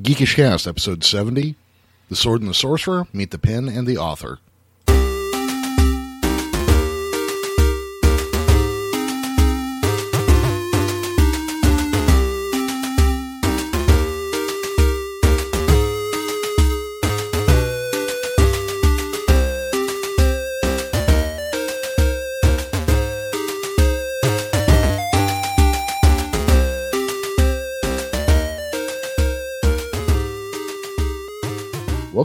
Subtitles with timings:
[0.00, 1.54] Geekish Cast, episode 70
[2.08, 4.38] The Sword and the Sorcerer Meet the Pen and the Author.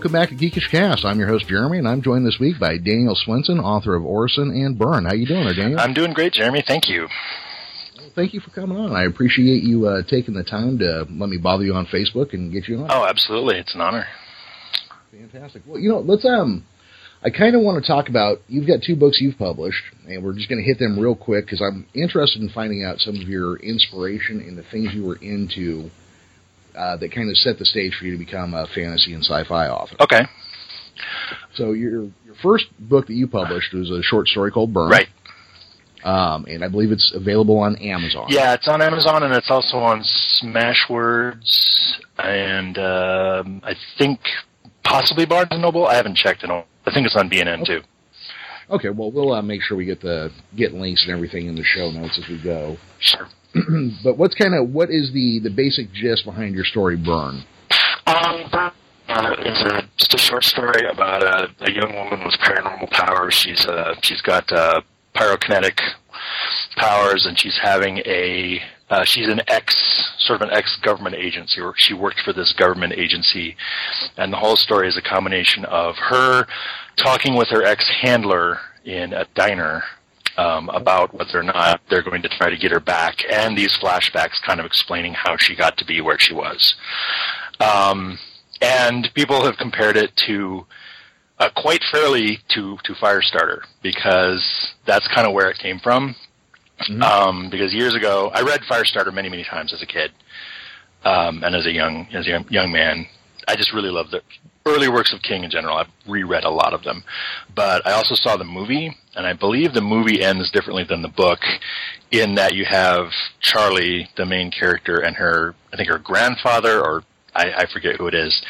[0.08, 1.04] Welcome back to Geekish Cast.
[1.04, 4.52] I'm your host Jeremy, and I'm joined this week by Daniel Swensen, author of Orison
[4.52, 5.04] and Burn.
[5.04, 5.82] How you doing, there, Daniel?
[5.82, 6.64] I'm doing great, Jeremy.
[6.66, 7.10] Thank you.
[7.98, 8.94] Well, thank you for coming on.
[8.94, 12.54] I appreciate you uh, taking the time to let me bother you on Facebook and
[12.54, 12.88] get you on.
[12.90, 13.58] Oh, absolutely.
[13.58, 14.08] It's an honor.
[15.12, 15.64] Fantastic.
[15.68, 16.64] Well, you know, let's um.
[17.22, 18.38] I kind of want to talk about.
[18.48, 21.48] You've got two books you've published, and we're just going to hit them real quick
[21.48, 25.18] because I'm interested in finding out some of your inspiration and the things you were
[25.18, 25.90] into
[26.78, 29.68] uh, that kind of set the stage for you to become a fantasy and sci-fi
[29.68, 29.96] author.
[30.00, 30.22] Okay.
[31.56, 34.90] So your your first book that you published was a short story called Burn.
[34.90, 35.08] Right.
[36.04, 38.28] Um, and I believe it's available on Amazon.
[38.30, 40.04] Yeah, it's on Amazon and it's also on
[40.42, 44.20] Smashwords and um, I think
[44.84, 45.88] possibly Barnes and Noble.
[45.88, 46.52] I haven't checked it.
[46.52, 46.66] all.
[46.86, 47.82] I think it's on BNN too.
[48.70, 51.64] Okay, well we'll uh, make sure we get the get links and everything in the
[51.64, 52.78] show notes as we go.
[53.00, 53.28] Sure.
[54.04, 57.44] but what's kind of what is the the basic gist behind your story, Burn?
[58.06, 58.72] Um,
[59.10, 63.34] uh, it's a, just a short story about a, a young woman with paranormal powers.
[63.34, 64.82] She's uh, she's got uh,
[65.16, 65.80] pyrokinetic
[66.76, 69.76] powers, and she's having a uh, she's an ex
[70.20, 73.56] sort of an ex government agency, or she worked for this government agency,
[74.18, 76.46] and the whole story is a combination of her
[76.98, 79.84] talking with her ex handler in a diner
[80.38, 83.76] um, about whether or not they're going to try to get her back, and these
[83.78, 86.76] flashbacks kind of explaining how she got to be where she was.
[87.60, 88.20] Um,
[88.62, 90.66] and people have compared it to
[91.40, 96.16] uh, quite fairly to to Firestarter because that's kind of where it came from.
[96.90, 97.02] Mhm.
[97.04, 100.12] Um, because years ago, I read Firestarter many many times as a kid,
[101.04, 103.08] um, and as a young as a young, young man,
[103.48, 104.22] I just really loved the
[104.68, 105.78] early works of King in general.
[105.78, 107.04] I've reread a lot of them,
[107.54, 111.08] but I also saw the movie, and I believe the movie ends differently than the
[111.08, 111.40] book,
[112.12, 113.08] in that you have
[113.40, 117.04] Charlie, the main character, and her I think her grandfather or
[117.36, 118.42] I, I forget who it is,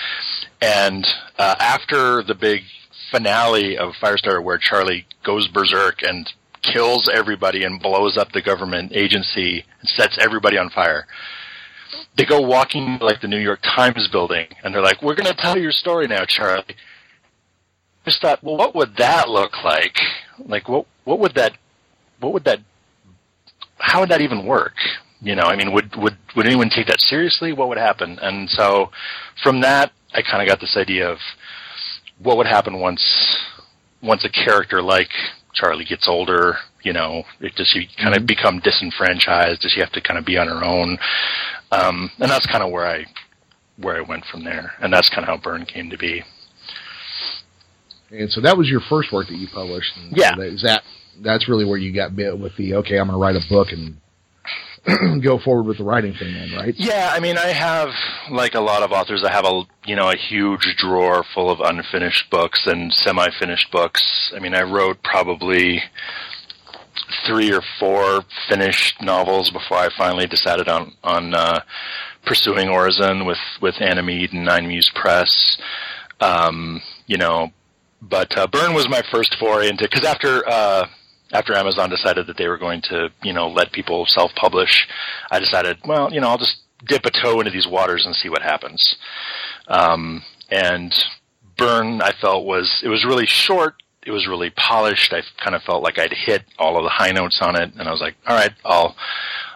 [0.61, 1.05] and
[1.37, 2.61] uh, after the big
[3.11, 8.91] finale of Firestarter, where Charlie goes berserk and kills everybody and blows up the government
[8.93, 11.07] agency and sets everybody on fire
[12.17, 15.35] they go walking like the New York Times building, and they're like, "We're going to
[15.35, 19.97] tell your story now, Charlie." I just thought, well, what would that look like?
[20.39, 21.53] Like, what what would that
[22.19, 22.59] what would that
[23.79, 24.75] how would that even work?
[25.21, 27.53] You know, I mean, would would would anyone take that seriously?
[27.53, 28.19] What would happen?
[28.21, 28.91] And so,
[29.43, 31.17] from that, I kind of got this idea of
[32.19, 33.03] what would happen once
[34.01, 35.09] once a character like
[35.53, 36.57] Charlie gets older.
[36.83, 38.27] You know, it, does she kind of mm-hmm.
[38.27, 39.61] become disenfranchised?
[39.61, 40.97] Does she have to kind of be on her own?
[41.71, 43.05] Um, and that's kind of where I
[43.77, 46.23] where I went from there, and that's kind of how Burn came to be.
[48.09, 49.91] And so that was your first work that you published.
[49.97, 50.33] And Yeah.
[50.35, 50.83] so that- Is that
[51.21, 52.97] that's really where you got bit with the okay?
[52.99, 53.97] I'm going to write a book and
[55.23, 56.73] go forward with the writing thing, then, right?
[56.77, 57.89] Yeah, I mean, I have
[58.31, 59.23] like a lot of authors.
[59.23, 64.31] I have a you know a huge drawer full of unfinished books and semi-finished books.
[64.35, 65.81] I mean, I wrote probably
[67.25, 71.61] three or four finished novels before I finally decided on on uh,
[72.25, 75.57] pursuing Orison with with Animede and Nine Muse Press.
[76.19, 77.51] Um, you know,
[78.01, 80.87] but uh, Burn was my first foray into because after uh,
[81.31, 84.87] after Amazon decided that they were going to you know let people self publish,
[85.31, 88.29] I decided well you know I'll just dip a toe into these waters and see
[88.29, 88.95] what happens.
[89.67, 90.93] Um, and
[91.57, 93.75] Burn I felt was it was really short.
[94.07, 95.11] It was really polished.
[95.13, 97.89] I kind of felt like I'd hit all of the high notes on it, and
[97.89, 98.95] I was like, all right, I'll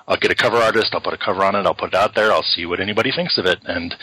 [0.07, 0.89] I'll get a cover artist.
[0.93, 1.65] I'll put a cover on it.
[1.65, 2.33] I'll put it out there.
[2.33, 3.59] I'll see what anybody thinks of it.
[3.65, 3.95] And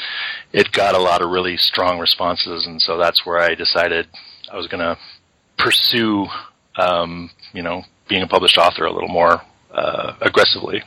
[0.55, 2.67] it got a lot of really strong responses.
[2.67, 4.07] And so that's where I decided
[4.51, 4.97] I was going to
[5.59, 6.25] pursue,
[6.77, 10.83] um, you know, being a published author a little more uh, aggressively.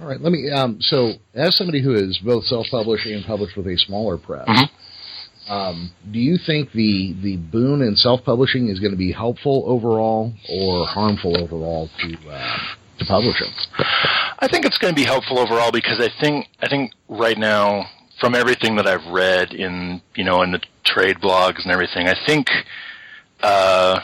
[0.00, 0.20] All right.
[0.20, 0.50] Let me.
[0.50, 4.70] Um, so, as somebody who is both self-published and published with a smaller press, Mhm.
[5.48, 10.32] Um, do you think the the boon in self-publishing is going to be helpful overall
[10.48, 12.58] or harmful overall to uh,
[12.98, 13.52] to publishing?
[14.38, 17.86] I think it's going to be helpful overall because I think I think right now,
[18.20, 22.14] from everything that I've read in you know in the trade blogs and everything, I
[22.26, 22.48] think
[23.42, 24.00] uh,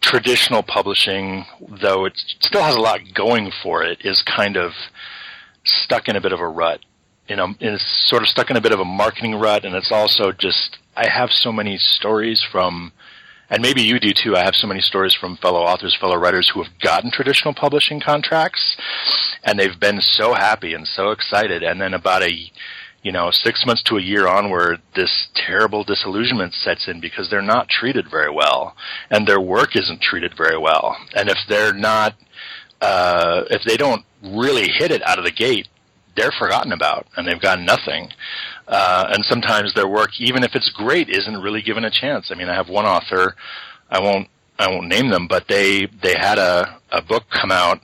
[0.00, 1.44] traditional publishing,
[1.82, 4.72] though it still has a lot going for it, is kind of
[5.64, 6.80] stuck in a bit of a rut.
[7.30, 9.92] In a in sort of stuck in a bit of a marketing rut, and it's
[9.92, 12.92] also just I have so many stories from,
[13.48, 14.36] and maybe you do too.
[14.36, 18.00] I have so many stories from fellow authors, fellow writers who have gotten traditional publishing
[18.00, 18.76] contracts,
[19.44, 22.50] and they've been so happy and so excited, and then about a
[23.02, 27.40] you know, six months to a year onward, this terrible disillusionment sets in because they're
[27.40, 28.76] not treated very well,
[29.08, 30.94] and their work isn't treated very well.
[31.14, 32.14] And if they're not,
[32.82, 35.68] uh, if they don't really hit it out of the gate,
[36.16, 38.10] they're forgotten about, and they've gotten nothing.
[38.66, 42.30] Uh, and sometimes their work, even if it's great, isn't really given a chance.
[42.30, 43.34] I mean, I have one author,
[43.90, 44.28] I won't,
[44.58, 47.80] I won't name them, but they they had a a book come out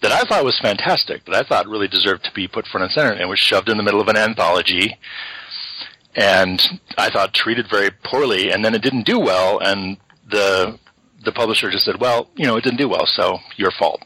[0.00, 2.92] that I thought was fantastic, that I thought really deserved to be put front and
[2.92, 4.98] center, and was shoved in the middle of an anthology,
[6.14, 6.62] and
[6.96, 9.96] I thought treated very poorly, and then it didn't do well, and
[10.30, 10.78] the
[11.24, 14.02] the publisher just said, "Well, you know, it didn't do well, so your fault."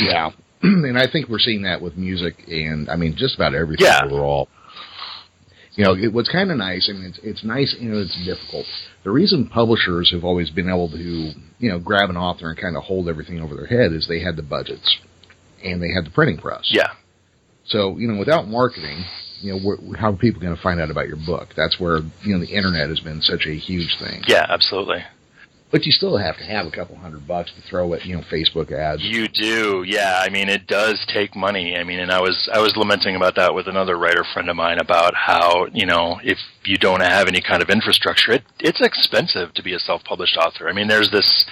[0.00, 0.30] yeah,
[0.62, 4.04] and I think we're seeing that with music, and I mean, just about everything Yeah.
[4.04, 4.48] overall.
[5.74, 8.66] You know, it, what's kind of nice, I mean, it's, it's nice and it's difficult.
[9.04, 12.76] The reason publishers have always been able to, you know, grab an author and kind
[12.76, 14.98] of hold everything over their head is they had the budgets
[15.62, 16.68] and they had the printing press.
[16.72, 16.88] Yeah,
[17.64, 19.04] So, you know, without marketing,
[19.40, 21.50] you know, wh- how are people going to find out about your book?
[21.56, 24.22] That's where, you know, the internet has been such a huge thing.
[24.26, 25.04] yeah, absolutely.
[25.70, 28.22] But you still have to have a couple hundred bucks to throw at, you know,
[28.32, 29.02] Facebook ads.
[29.02, 30.22] You do, yeah.
[30.24, 31.76] I mean, it does take money.
[31.76, 34.56] I mean, and I was I was lamenting about that with another writer friend of
[34.56, 38.80] mine about how you know if you don't have any kind of infrastructure, it it's
[38.80, 40.68] expensive to be a self-published author.
[40.68, 41.44] I mean, there's this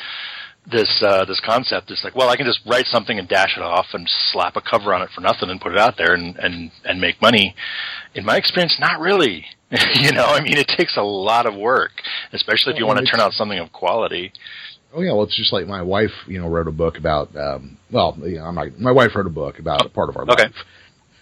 [0.70, 1.90] this uh, this concept.
[1.90, 4.60] It's like, well, I can just write something and dash it off and slap a
[4.60, 7.54] cover on it for nothing and put it out there and and and make money.
[8.14, 9.44] In my experience, not really.
[9.94, 11.90] you know, I mean, it takes a lot of work,
[12.32, 14.32] especially if you Well, want to turn out something of quality.
[14.94, 17.36] Oh yeah, well, it's just like my wife, you know, wrote a book about.
[17.36, 20.16] Um, well, you know, I'm not, my wife wrote a book about a part of
[20.16, 20.44] our okay.
[20.44, 20.54] life,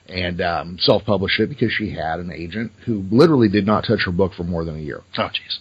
[0.08, 4.12] and um, self-published it because she had an agent who literally did not touch her
[4.12, 5.00] book for more than a year.
[5.16, 5.58] Oh, jeez.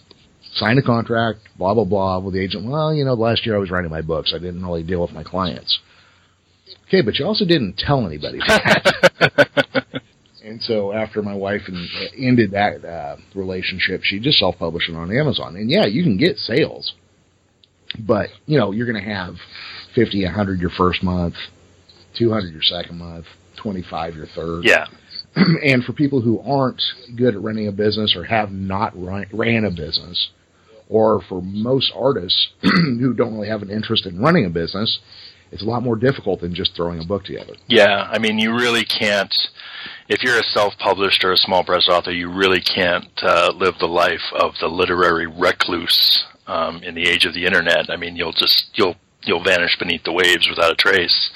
[0.54, 2.66] Signed a contract, blah blah blah, with the agent.
[2.66, 4.32] Well, you know, last year I was writing my books.
[4.34, 5.80] I didn't really deal with my clients.
[6.86, 9.83] Okay, but you also didn't tell anybody that.
[10.54, 15.10] and so after my wife and, ended that uh, relationship, she just self-published it on
[15.10, 15.56] Amazon.
[15.56, 16.94] And yeah, you can get sales,
[17.98, 19.34] but you know you're going to have
[19.96, 21.34] fifty, a hundred your first month,
[22.16, 23.26] two hundred your second month,
[23.60, 24.62] twenty-five your third.
[24.62, 24.86] Yeah.
[25.34, 26.80] and for people who aren't
[27.16, 30.30] good at running a business or have not run, ran a business,
[30.88, 35.00] or for most artists who don't really have an interest in running a business,
[35.52, 37.54] it's a lot more difficult than just throwing a book together.
[37.66, 39.32] Yeah, I mean, you really can't.
[40.08, 43.86] If you're a self-published or a small press author, you really can't uh, live the
[43.86, 47.88] life of the literary recluse um, in the age of the internet.
[47.88, 51.30] I mean, you'll just you'll you'll vanish beneath the waves without a trace.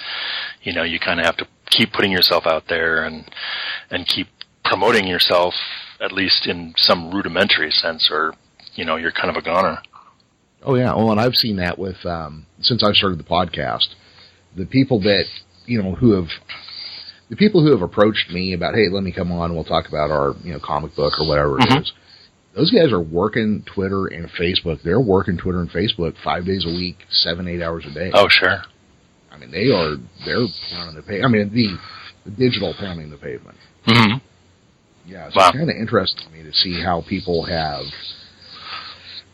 [0.63, 3.25] You know, you kind of have to keep putting yourself out there and
[3.91, 4.29] and keep
[4.65, 5.55] promoting yourself
[6.01, 8.35] at least in some rudimentary sense, or
[8.75, 9.79] you know, you're kind of a goner.
[10.65, 13.87] Oh yeah, well, and I've seen that with um, since I've started the podcast.
[14.57, 15.25] The people that
[15.67, 16.27] you know who have
[17.31, 19.87] the people who have approached me about, hey, let me come on, and we'll talk
[19.89, 21.83] about our you know comic book or whatever it Mhm.
[21.83, 21.93] is.
[22.55, 24.83] Those guys are working Twitter and Facebook.
[24.83, 28.11] They're working Twitter and Facebook five days a week, seven eight hours a day.
[28.15, 28.63] Oh, sure.
[29.31, 31.25] I mean, they are they're pounding the pavement.
[31.25, 31.77] I mean, the,
[32.31, 33.57] the digital pounding the pavement.
[33.87, 34.15] hmm
[35.07, 35.49] Yeah, so Wow.
[35.49, 37.85] it's kind of interesting to me to see how people have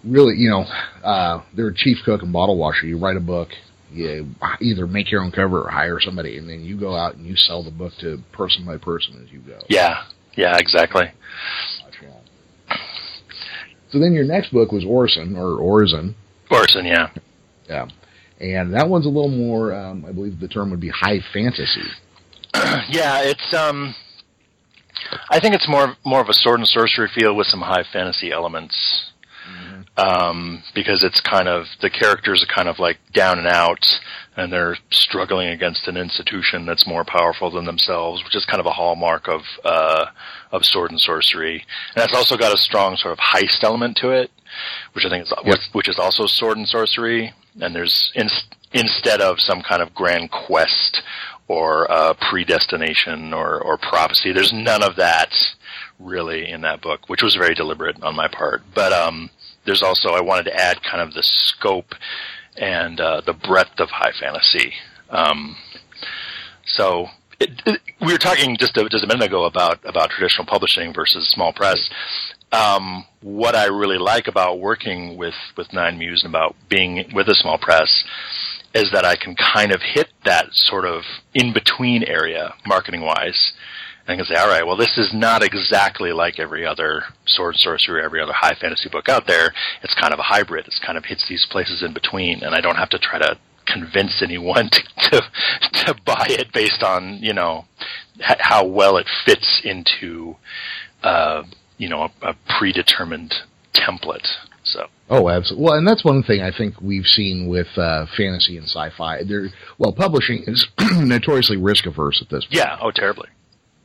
[0.04, 0.64] really, you know,
[1.02, 2.87] uh, they're a chief cook and bottle washer.
[2.87, 3.49] You write a book,
[3.92, 4.26] you
[4.61, 7.37] either make your own cover or hire somebody, and then you go out and you
[7.37, 9.61] sell the book to person by person as you go.
[9.68, 10.04] Yeah.
[10.37, 10.56] Yeah.
[10.58, 11.12] Exactly.
[13.94, 16.16] So then your next book was Orson or Orison,
[16.50, 16.84] Orson.
[16.84, 17.11] Yeah.
[17.68, 17.87] yeah,
[18.40, 19.73] and that one's a little more.
[19.73, 21.87] Um, I believe the term would be high fantasy.
[22.88, 23.94] yeah, it's um
[25.30, 28.32] I think it's more more of a sword and sorcery feel with some high fantasy
[28.32, 29.12] elements.
[29.96, 33.86] Um, because it's kind of the characters are kind of like down and out,
[34.36, 38.66] and they're struggling against an institution that's more powerful than themselves, which is kind of
[38.66, 40.06] a hallmark of uh,
[40.50, 41.64] of sword and sorcery.
[41.94, 44.32] And that's also got a strong sort of heist element to it,
[44.94, 45.58] which I think is Yep.
[45.72, 47.32] which is also sword and sorcery.
[47.60, 48.28] And there's in,
[48.72, 51.02] instead of some kind of grand quest
[51.46, 54.32] or uh, predestination or, or prophecy.
[54.32, 55.32] There's none of that
[55.98, 58.62] really in that book, which was very deliberate on my part.
[58.74, 59.30] But um,
[59.66, 61.94] there's also I wanted to add kind of the scope
[62.56, 64.73] and uh, the breadth of high fantasy.
[65.11, 65.56] Um,
[66.66, 67.09] so
[67.40, 70.92] it, it, we were talking just a, just a minute ago about about traditional publishing
[70.94, 71.90] versus small press.
[72.52, 77.28] Um, what I really like about working with with Nine Muse and about being with
[77.28, 78.04] a small press
[78.75, 81.02] is that I can kind of hit that sort of
[81.33, 83.52] in between area marketing wise
[84.06, 88.02] I can say, all right, well, this is not exactly like every other sword sorcery,
[88.04, 89.54] every other high fantasy book out there.
[89.82, 90.66] It's kind of a hybrid.
[90.66, 93.38] It's kind of hits these places in between, and I don't have to try to
[93.66, 95.20] convince anyone to to,
[95.87, 97.64] to buy it based on you know
[98.20, 100.37] h- how well it fits into
[101.02, 101.42] uh,
[101.78, 103.34] you know a, a predetermined
[103.73, 104.26] template.
[104.64, 105.64] So Oh, absolutely.
[105.64, 109.23] Well, and that's one thing I think we've seen with uh, fantasy and sci-fi.
[109.25, 112.54] They're, well, publishing is notoriously risk averse at this point.
[112.54, 113.28] yeah, oh terribly.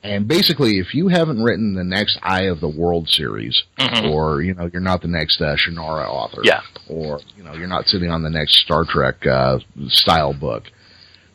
[0.01, 4.11] And basically, if you haven't written the next Eye of the World series, Mhm.
[4.11, 6.61] or you know, you're not the next uh, Shannara author, Yeah.
[6.87, 10.63] or you know, you're not sitting on the next Star Trek uh, style book,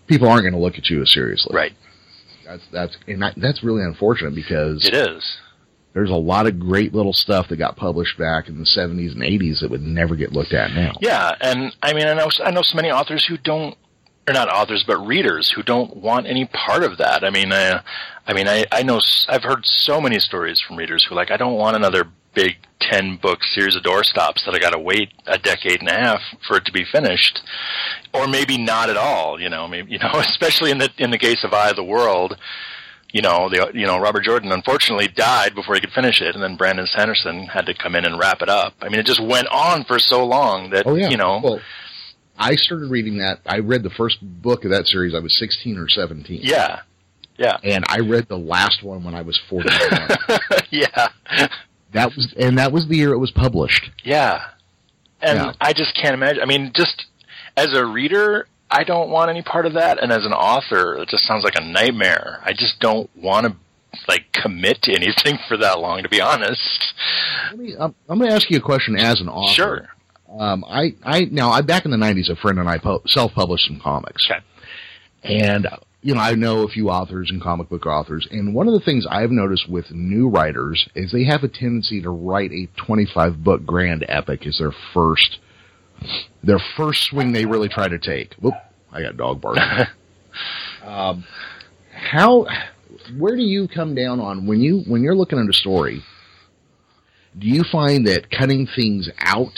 [0.06, 1.54] people aren't going to look at you as seriously.
[1.54, 1.74] Right.
[2.46, 5.22] That's that's and that, that's really unfortunate because It is.
[5.92, 9.22] there's a lot of great little stuff that got published back in the 70s and
[9.22, 10.92] 80s that would never get looked at now.
[11.00, 13.76] Yeah, and I mean, I know I know so many authors who don't,
[14.26, 17.24] or not authors, but readers who don't want any part of that.
[17.24, 17.80] I mean, I,
[18.26, 21.30] I mean, I, I know I've heard so many stories from readers who are like,
[21.30, 22.04] I don't want another
[22.34, 25.94] big ten book series of doorstops that I got to wait a decade and a
[25.94, 27.42] half for it to be finished,
[28.12, 29.40] or maybe not at all.
[29.40, 31.84] You know, maybe you know, especially in the in the case of Eye of the
[31.84, 32.36] World.
[33.12, 36.42] You know, the you know Robert Jordan unfortunately died before he could finish it, and
[36.42, 38.74] then Brandon Sanderson had to come in and wrap it up.
[38.80, 41.08] I mean, it just went on for so long that Oh yeah.
[41.10, 41.60] you know, Well,
[42.38, 43.40] I started reading that.
[43.46, 45.14] I read the first book of that series.
[45.14, 46.40] I was 16 or 17.
[46.42, 46.80] yeah,
[47.36, 49.70] yeah, And I read the last one when I was 41.
[50.70, 51.08] yeah,
[51.92, 53.90] that was, and that was the year it was published.
[54.04, 54.46] yeah.
[55.22, 55.52] And Yeah.
[55.60, 56.42] I just can't imagine.
[56.42, 57.06] I mean, just
[57.56, 61.08] as a reader, I don't want any part of that, and as an author, it
[61.08, 62.40] just sounds like a nightmare.
[62.44, 63.56] I just don't want to
[64.08, 66.92] like commit to anything for that long, to be honest.
[67.50, 69.54] Let me, um, I'm, I'm going to ask you a question as an author.
[69.54, 69.88] Sure.
[70.38, 73.66] Um, I, I now I back in the '90s, a friend and I po- self-published
[73.66, 74.40] some comics, Okay.
[75.22, 75.68] and
[76.02, 78.80] you know I know a few authors and comic book authors, and one of the
[78.80, 83.44] things I've noticed with new writers is they have a tendency to write a 25
[83.44, 85.38] book grand epic as their first
[86.42, 88.34] their first swing they really try to take.
[88.34, 88.54] Whoop!
[88.92, 89.62] I got dog barking.
[90.84, 91.24] um,
[91.92, 92.46] how
[93.18, 96.02] where do you come down on when you when you're looking at a story?
[97.38, 99.52] Do you find that cutting things out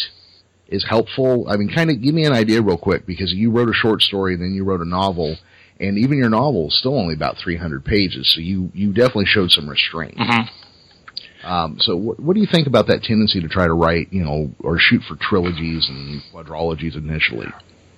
[0.69, 1.47] is helpful?
[1.49, 4.03] I mean, kind of give me an idea real quick because you wrote a short
[4.03, 5.37] story, and then you wrote a novel,
[5.79, 9.51] and even your novel is still only about 300 pages, so you you definitely showed
[9.51, 10.17] some restraint.
[10.17, 10.49] Mhm.
[11.45, 14.25] Um, so, what, what do you think about that tendency to try to write, you
[14.25, 17.47] know, or shoot for trilogies and quadrologies initially?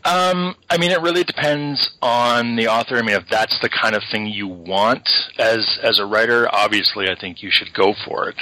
[0.05, 2.97] Um, I mean, it really depends on the author.
[2.97, 5.09] I mean, if that's the kind of thing you want
[5.39, 8.37] as as a writer, obviously, I think you should go for it.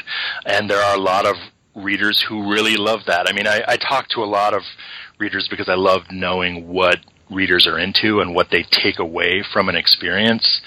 [0.45, 1.37] And there are a lot of
[1.77, 3.29] readers who really love that.
[3.29, 4.63] I mean, I, I talk to a lot of
[5.19, 6.99] readers because I love knowing what
[7.31, 10.61] readers are into and what they take away from an experience.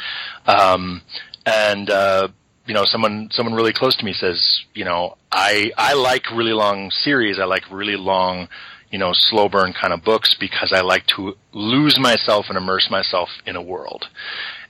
[0.46, 1.02] Um,
[1.46, 2.28] and uh,
[2.66, 6.54] you know, someone someone really close to me says, you know, I I like really
[6.54, 7.40] long series.
[7.40, 8.48] I like really long,
[8.92, 12.88] you know, slow burn kind of books because I like to lose myself and immerse
[12.92, 14.06] myself in a world.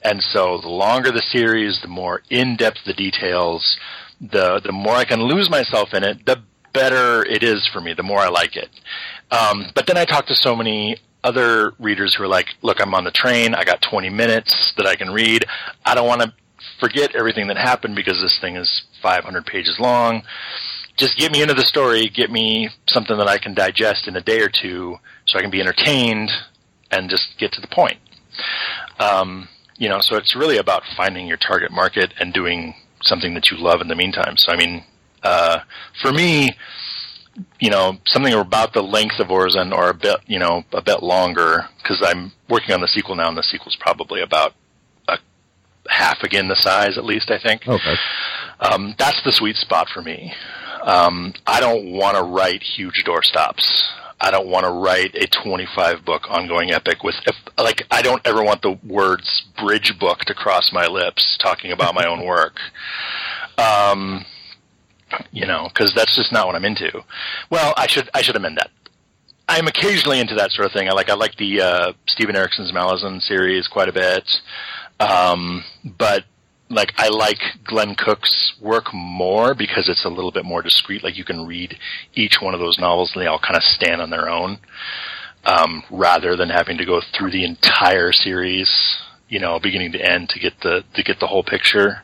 [0.01, 3.77] And so the longer the series, the more in depth the details,
[4.21, 6.41] the the more I can lose myself in it, the
[6.73, 7.93] better it is for me.
[7.93, 8.69] The more I like it.
[9.31, 12.93] Um, but then I talk to so many other readers who are like, "Look, I'm
[12.93, 13.53] on the train.
[13.53, 15.45] I got 20 minutes that I can read.
[15.85, 16.33] I don't want to
[16.79, 20.23] forget everything that happened because this thing is 500 pages long.
[20.97, 22.09] Just get me into the story.
[22.09, 25.51] Get me something that I can digest in a day or two, so I can
[25.51, 26.29] be entertained
[26.91, 27.97] and just get to the point."
[28.99, 29.47] Um,
[29.77, 33.57] you know, so it's really about finding your target market and doing something that you
[33.57, 34.37] love in the meantime.
[34.37, 34.83] So, I mean,
[35.23, 35.59] uh,
[36.01, 36.51] for me,
[37.59, 41.03] you know, something about the length of Orison or a bit, you know, a bit
[41.03, 44.53] longer because I'm working on the sequel now, and the sequel's probably about
[45.07, 45.17] a
[45.87, 47.67] half again the size, at least I think.
[47.67, 47.95] Okay.
[48.59, 50.33] Um, that's the sweet spot for me.
[50.83, 53.83] Um, I don't want to write huge doorstops.
[54.21, 58.21] I don't want to write a 25 book ongoing epic with, if, like, I don't
[58.25, 62.57] ever want the words bridge book to cross my lips talking about my own work.
[63.57, 64.25] Um,
[65.31, 67.03] you know, because that's just not what I'm into.
[67.49, 68.69] Well, I should I should amend that.
[69.47, 70.87] I'm occasionally into that sort of thing.
[70.87, 74.29] I like I like the uh, Steven Erikson's Malazan series quite a bit,
[74.99, 76.25] um, but
[76.69, 81.03] like I like Glenn Cook's work more because it's a little bit more discreet.
[81.03, 81.77] Like you can read
[82.13, 84.59] each one of those novels and they all kind of stand on their own,
[85.45, 88.69] um, rather than having to go through the entire series,
[89.29, 92.01] you know, beginning to end to get the to get the whole picture.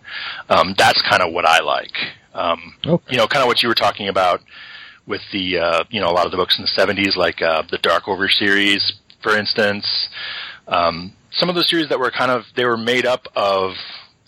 [0.50, 1.94] Um, that's kind of what I like.
[2.34, 3.12] Um, Okay.
[3.12, 4.42] you know, kind of what you were talking about
[5.08, 7.62] with the uh, you know a lot of the books in the '70s, like uh,
[7.70, 9.86] the Darkover series, for instance.
[10.68, 13.74] Um, some of those series that were kind of they were made up of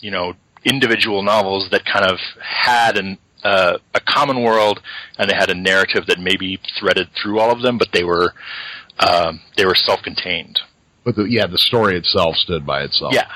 [0.00, 4.80] you know individual novels that kind of had an uh, a common world
[5.18, 8.34] and they had a narrative that maybe threaded through all of them, but they were
[8.98, 10.60] um, they were self-contained.
[11.04, 13.14] But the, yeah, the story itself stood by itself.
[13.14, 13.28] Yeah,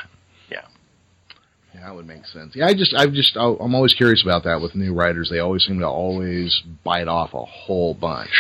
[1.83, 2.55] yeah, that would make sense.
[2.55, 5.29] Yeah, I just, I just, I'm always curious about that with new writers.
[5.31, 8.31] They always seem to always bite off a whole bunch,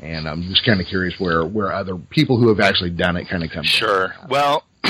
[0.00, 3.28] and I'm just kind of curious where where other people who have actually done it
[3.28, 3.64] kind of come.
[3.64, 4.14] Sure.
[4.28, 4.64] Well,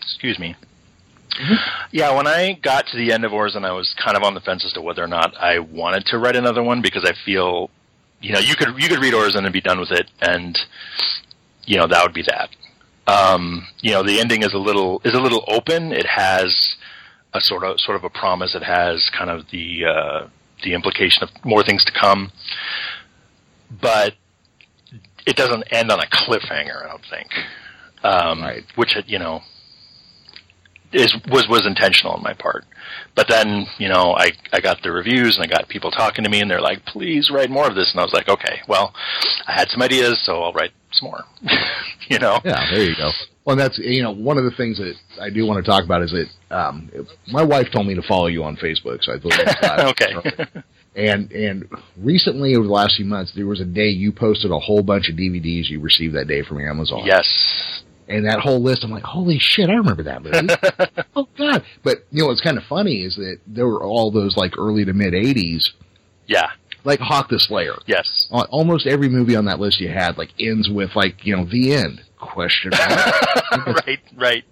[0.00, 0.56] excuse me.
[1.38, 1.54] Mm-hmm.
[1.92, 4.40] Yeah, when I got to the end of Orison, I was kind of on the
[4.40, 7.70] fence as to whether or not I wanted to write another one because I feel,
[8.20, 10.58] you know, you could you could read Orison and be done with it, and
[11.64, 12.50] you know that would be that.
[13.06, 15.92] Um, you know, the ending is a little is a little open.
[15.92, 16.76] It has
[17.32, 18.54] a sort of sort of a promise.
[18.54, 20.28] It has kind of the uh,
[20.62, 22.32] the implication of more things to come,
[23.80, 24.14] but
[25.26, 26.84] it doesn't end on a cliffhanger.
[26.84, 27.28] I don't think.
[28.02, 28.64] Um, right.
[28.76, 29.40] Which you know
[30.92, 32.64] is was was intentional on my part.
[33.14, 36.30] But then, you know, I I got the reviews and I got people talking to
[36.30, 38.92] me and they're like, "Please write more of this." And I was like, "Okay, well,
[39.46, 41.24] I had some ideas, so I'll write some more."
[42.08, 42.40] you know.
[42.44, 43.10] Yeah, there you go.
[43.44, 46.02] Well, that's you know one of the things that I do want to talk about
[46.02, 46.90] is that um,
[47.28, 50.46] my wife told me to follow you on Facebook, so I thought okay.
[50.96, 54.58] and and recently over the last few months, there was a day you posted a
[54.58, 57.02] whole bunch of DVDs you received that day from Amazon.
[57.04, 60.48] Yes and that whole list, I'm like, holy shit, I remember that movie.
[61.16, 61.64] oh god!
[61.84, 64.84] But you know what's kind of funny is that there were all those like early
[64.84, 65.70] to mid '80s.
[66.26, 66.50] Yeah.
[66.82, 67.74] Like Hawk the Slayer.
[67.86, 68.28] Yes.
[68.30, 71.74] Almost every movie on that list you had like ends with like you know the
[71.74, 73.66] end question mark.
[73.86, 74.00] right.
[74.16, 74.44] Right.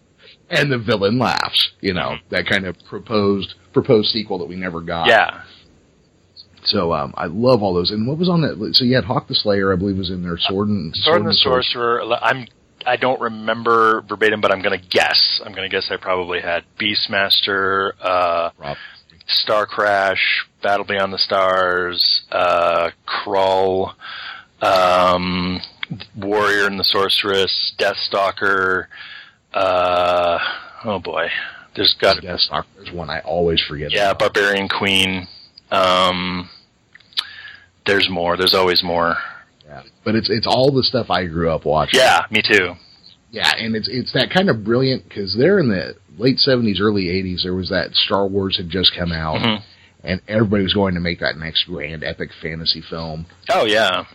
[0.50, 1.72] And the villain laughs.
[1.80, 2.28] You know mm-hmm.
[2.34, 5.08] that kind of proposed proposed sequel that we never got.
[5.08, 5.42] Yeah.
[6.64, 7.90] So um, I love all those.
[7.90, 8.74] And what was on that?
[8.74, 10.36] So you had Hawk the Slayer, I believe, was in there.
[10.38, 12.00] Sword and Sword, Sword and the Sorcerer.
[12.02, 12.18] Sorcerer.
[12.20, 12.46] I'm
[12.88, 15.42] I don't remember verbatim, but I'm going to guess.
[15.44, 18.50] I'm going to guess I probably had Beastmaster, uh,
[19.26, 23.92] Star Crash, Battle Beyond the Stars, uh, Krull,
[24.62, 25.60] um,
[26.16, 28.86] Warrior and the Sorceress, Deathstalker.
[29.52, 30.38] Uh,
[30.84, 31.28] oh boy,
[31.76, 32.64] there's got to Deathstalker.
[32.76, 33.92] There's one I always forget.
[33.92, 34.32] Yeah, about.
[34.34, 35.28] Barbarian Queen.
[35.70, 36.48] Um,
[37.84, 38.38] there's more.
[38.38, 39.16] There's always more.
[40.08, 42.00] But it's it's all the stuff I grew up watching.
[42.00, 42.72] Yeah, me too.
[43.30, 47.10] Yeah, and it's it's that kind of brilliant because there in the late seventies, early
[47.10, 49.62] eighties, there was that Star Wars had just come out, mm-hmm.
[50.02, 53.26] and everybody was going to make that next grand epic fantasy film.
[53.50, 54.06] Oh yeah.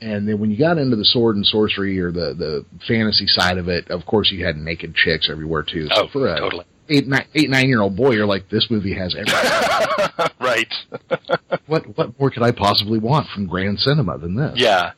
[0.00, 3.56] And then when you got into the sword and sorcery or the the fantasy side
[3.56, 5.86] of it, of course you had naked chicks everywhere too.
[5.94, 6.64] So oh, for a totally.
[6.88, 10.28] eight nine eight nine year old boy, you're like, this movie has everything.
[10.40, 10.74] right.
[11.68, 14.54] what what more could I possibly want from grand cinema than this?
[14.56, 14.94] Yeah,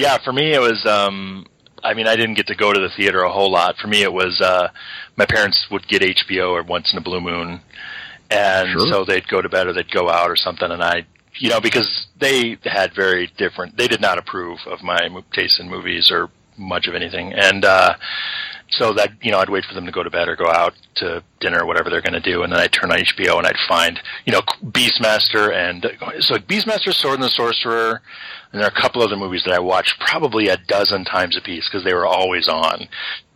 [0.00, 0.16] yeah.
[0.24, 0.84] For me, it was.
[0.86, 1.46] um
[1.82, 3.76] I mean, I didn't get to go to the theater a whole lot.
[3.80, 4.68] For me, it was uh
[5.16, 7.60] my parents would get HBO or once in a blue moon,
[8.30, 8.86] and sure.
[8.90, 11.06] so they'd go to bed or they'd go out or something, and I,
[11.38, 13.76] you know, because they had very different.
[13.76, 15.00] They did not approve of my
[15.32, 17.64] taste in movies or much of anything, and.
[17.64, 17.94] uh
[18.70, 20.74] so that you know I'd wait for them to go to bed or go out
[20.96, 23.46] to dinner or whatever they're going to do, and then I'd turn on HBO and
[23.46, 25.86] I'd find you know Beastmaster and
[26.20, 28.00] so Beastmaster, Sword and the Sorcerer,
[28.52, 31.40] and there are a couple other movies that I watched probably a dozen times a
[31.40, 32.88] piece because they were always on.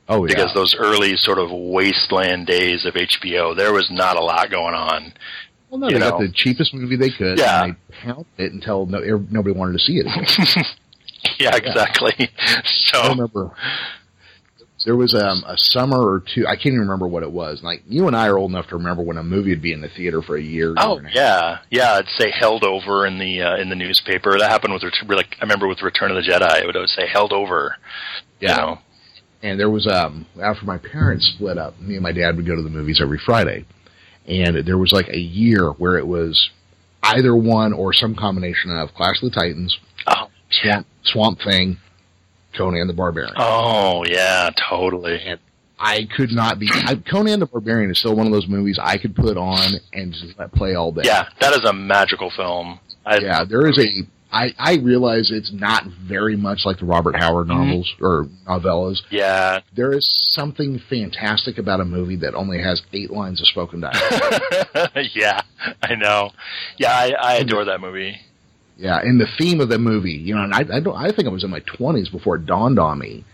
[0.09, 0.35] Oh yeah.
[0.35, 4.75] Because those early sort of wasteland days of HBO, there was not a lot going
[4.75, 5.13] on.
[5.71, 6.11] Well, no, they know?
[6.11, 7.39] got the cheapest movie they could.
[7.39, 7.65] Yeah.
[7.65, 10.07] And they pounded it until no, nobody wanted to see it.
[11.41, 12.13] yeah, exactly.
[12.19, 12.61] Yeah.
[12.93, 13.51] So I remember
[14.85, 16.47] there was um, a summer or two.
[16.47, 17.63] I can't even remember what it was.
[17.63, 19.81] Like you and I are old enough to remember when a movie would be in
[19.81, 20.75] the theater for a year.
[20.77, 21.95] Oh yeah, yeah.
[21.95, 24.39] I'd say held over in the uh, in the newspaper.
[24.39, 26.63] That happened with like I remember with Return of the Jedi.
[26.63, 27.77] It would always say held over.
[28.41, 28.51] Yeah.
[28.51, 28.79] You know?
[29.43, 32.57] And there was um after my parents split up, me and my dad would go
[32.57, 33.65] to the movies every Friday,
[34.27, 36.51] and there was like a year where it was
[37.03, 41.79] either one or some combination of Clash of the Titans, oh, Swamp Swamp Thing,
[42.57, 43.35] Conan the Barbarian.
[43.37, 45.21] Oh yeah, totally.
[45.25, 45.41] And
[45.79, 46.69] I could not be.
[46.73, 50.13] I, Conan the Barbarian is still one of those movies I could put on and
[50.13, 51.03] just let play all day.
[51.05, 52.79] Yeah, that is a magical film.
[53.05, 54.07] I, yeah, there is a.
[54.33, 57.67] I, I realize it's not very much like the Robert Howard mm-hmm.
[57.67, 58.05] novels mm-hmm.
[58.05, 59.03] or novellas.
[59.09, 59.61] Yeah.
[59.77, 64.99] There is something fantastic about a movie that only has eight lines of spoken dialogue.
[65.15, 65.41] yeah,
[65.81, 66.31] I know.
[66.79, 68.17] Yeah, I, I adore that movie.
[68.77, 71.29] Yeah, and the theme of the movie, you know, and I, I don't, I think
[71.29, 73.25] I was in my twenties before it dawned on me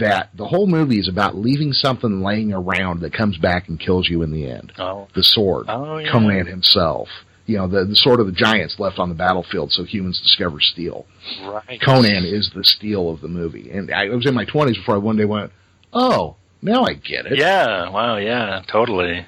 [0.00, 4.08] that the whole movie is about leaving something laying around that comes back and kills
[4.08, 4.72] you in the end.
[4.78, 5.08] Oh.
[5.14, 5.66] The sword.
[5.68, 6.10] Oh, yeah.
[6.10, 7.08] Conan himself.
[7.46, 10.60] You know, the, the sword of the giants left on the battlefield so humans discover
[10.60, 11.06] steel.
[11.42, 11.80] Right.
[11.80, 13.70] Conan is the steel of the movie.
[13.70, 15.52] And I was in my 20s before I one day went,
[15.92, 17.38] oh, now I get it.
[17.38, 19.24] Yeah, wow, yeah, totally.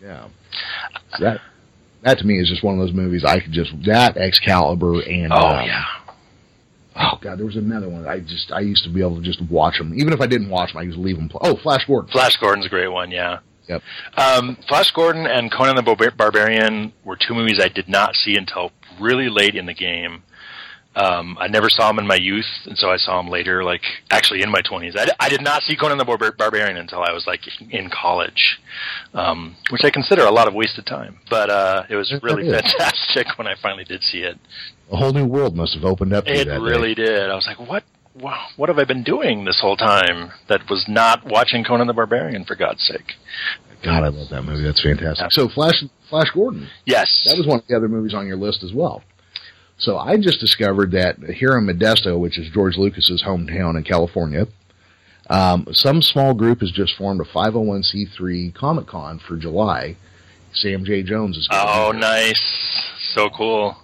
[0.00, 0.28] Yeah.
[1.16, 1.40] So that
[2.08, 5.32] that to me is just one of those movies I could just that Excalibur and
[5.32, 5.84] Oh um, yeah.
[6.96, 9.40] oh god there was another one I just I used to be able to just
[9.50, 11.40] watch them even if I didn't watch them I used to leave them play.
[11.44, 13.10] oh Flash Gordon Flash Gordon's a great one.
[13.10, 13.38] Yeah.
[13.68, 13.82] Yep.
[14.16, 18.34] Um, Flash Gordon and Conan the Barbar- Barbarian were two movies I did not see
[18.34, 20.22] until really late in the game.
[20.98, 23.82] Um, I never saw him in my youth, and so I saw him later, like
[24.10, 24.94] actually in my twenties.
[24.96, 28.58] I, I did not see Conan the Barbar- Barbarian until I was like in college,
[29.14, 31.18] um, which I consider a lot of wasted time.
[31.30, 34.38] But uh, it was really it fantastic when I finally did see it.
[34.90, 37.04] a whole new world must have opened up It really day.
[37.04, 37.30] did.
[37.30, 37.84] I was like, what?
[38.20, 41.92] Wow, what have I been doing this whole time that was not watching Conan the
[41.92, 43.12] Barbarian, for God's sake?
[43.84, 47.22] God I love that movie that's fantastic so Flash Flash Gordon Yes.
[47.26, 49.04] That was one of the other movies on your list as well.
[49.78, 54.46] So I just discovered that here in Modesto, which is George Lucas's hometown in California,
[55.30, 59.96] um, some small group has just formed a 501c3 Comic Con for July.
[60.52, 61.02] Sam J.
[61.02, 62.00] Jones is going Oh, there.
[62.00, 62.42] nice.
[63.14, 63.76] So cool.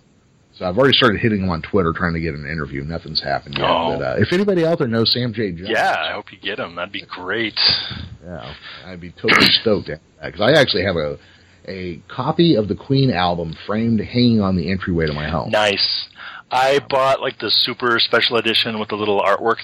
[0.56, 2.82] So I've already started hitting him on Twitter trying to get an interview.
[2.84, 3.68] Nothing's happened yet.
[3.68, 3.96] Oh.
[3.98, 5.52] But uh, if anybody out there knows Sam J.
[5.52, 6.74] Jones, Yeah, I hope you get him.
[6.76, 7.58] That'd be great.
[8.24, 8.54] yeah,
[8.86, 9.90] I'd be totally stoked
[10.24, 11.18] because I actually have a
[11.66, 15.50] a copy of the Queen album framed, hanging on the entryway to my home.
[15.50, 16.08] Nice.
[16.50, 19.56] I bought like the super special edition with the little artwork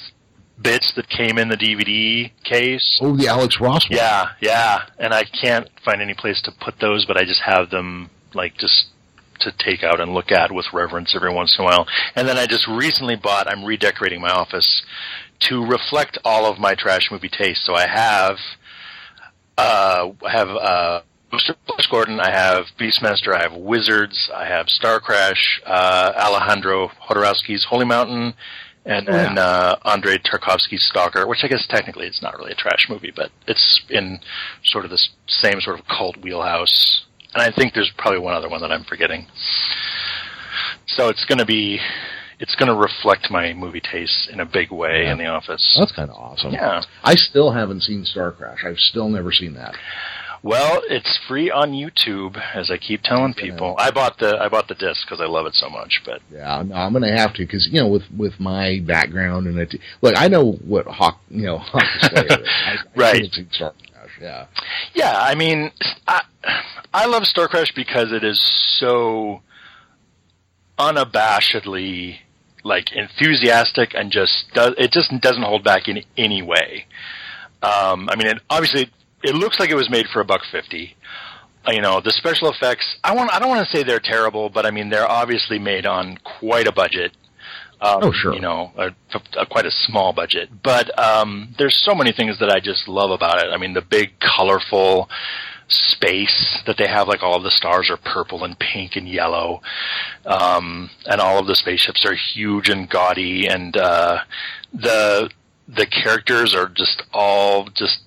[0.60, 2.98] bits that came in the DVD case.
[3.02, 3.96] Oh, the Alex Ross one.
[3.96, 4.82] Yeah, yeah.
[4.98, 8.56] And I can't find any place to put those, but I just have them like
[8.56, 8.86] just
[9.40, 11.86] to take out and look at with reverence every once in a while.
[12.14, 14.82] And then I just recently bought, I'm redecorating my office
[15.48, 17.64] to reflect all of my trash movie taste.
[17.64, 18.36] So I have,
[19.56, 21.00] uh, I have, uh,
[21.66, 27.64] Flash Gordon, I have Beastmaster, I have Wizards, I have Star Crash, uh, Alejandro Jodorowsky's
[27.64, 28.34] Holy Mountain,
[28.84, 29.22] and Oh, yeah.
[29.24, 33.12] then uh, Andrei Tarkovsky's Stalker, which I guess technically it's not really a trash movie,
[33.14, 34.20] but it's in
[34.64, 37.04] sort of this same sort of cult wheelhouse.
[37.34, 39.26] And I think there's probably one other one that I'm forgetting.
[40.86, 41.78] So it's going to be,
[42.40, 45.12] it's going to reflect my movie tastes in a big way Yeah.
[45.12, 45.76] in the office.
[45.78, 46.52] That's kind of awesome.
[46.52, 46.82] Yeah.
[47.04, 48.64] I still haven't seen Star Crash.
[48.66, 49.74] I've still never seen that.
[50.42, 53.74] Well, it's free on YouTube, as I keep telling people.
[53.78, 56.00] I bought the I bought the disc because I love it so much.
[56.06, 59.46] But Yeah, no, I'm going to have to because you know with with my background
[59.46, 59.74] and it.
[60.00, 62.30] Look, I know what Hawk, you know, Hawk Slayer is.
[62.66, 63.14] I, I Right.
[63.16, 64.10] haven't seen Star Crash.
[64.20, 64.46] Yeah,
[64.94, 65.70] yeah, I mean,
[66.08, 66.22] I
[66.94, 68.40] I love Star Crash because it is
[68.78, 69.42] so
[70.78, 72.18] unabashedly
[72.64, 76.86] like enthusiastic and just does it just doesn't hold back in any way.
[77.62, 78.90] Um, I mean, it, obviously,
[79.22, 80.96] it looks like it was made for a buck fifty.
[81.66, 82.86] Uh, You know, the special effects.
[83.04, 83.32] I want.
[83.32, 86.66] I don't want to say they're terrible, but I mean they're obviously made on quite
[86.66, 87.16] a budget.
[87.82, 88.34] Um, Oh, sure.
[88.34, 88.90] You know, a,
[89.38, 93.10] a, quite a small budget, but um, there's so many things that I just love
[93.10, 93.50] about it.
[93.50, 95.08] I mean, the big, colorful
[95.68, 99.62] space that they have, like all of the stars are purple and pink and yellow,
[100.26, 104.18] um, and all of the spaceships are huge and gaudy, and uh,
[104.74, 105.30] the
[105.68, 108.00] the characters are just all just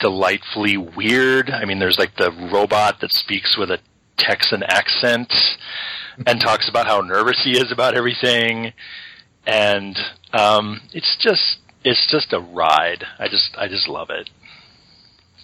[0.00, 1.50] delightfully weird.
[1.50, 3.78] I mean, there's like the robot that speaks with a
[4.18, 5.32] Texan accent
[6.26, 8.72] and talks about how nervous he is about everything,
[9.46, 9.96] and
[10.32, 13.04] um, it's just it's just a ride.
[13.18, 14.28] I just I just love it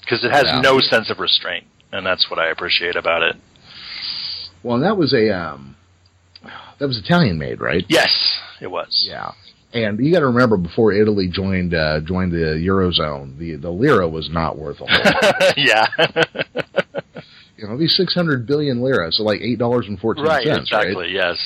[0.01, 0.61] because it has Yeah.
[0.61, 3.37] no sense of restraint, and that's what I appreciate about it.
[4.63, 5.77] well, that was a um,
[6.79, 7.85] that was Italian made, right?
[7.89, 8.13] Yes,
[8.61, 9.07] it was.
[9.09, 9.33] Yeah.
[9.77, 14.09] And you got to remember, before Italy joined uh, joined the eurozone, the the lira
[14.09, 15.05] was not worth a whole.
[15.05, 15.55] lot.
[15.57, 15.87] yeah.
[17.57, 20.47] you know, be six hundred billion lira, so like eight dollars and fourteen right.
[20.47, 20.87] cents, right?
[20.87, 21.13] Exactly.
[21.13, 21.37] Yes.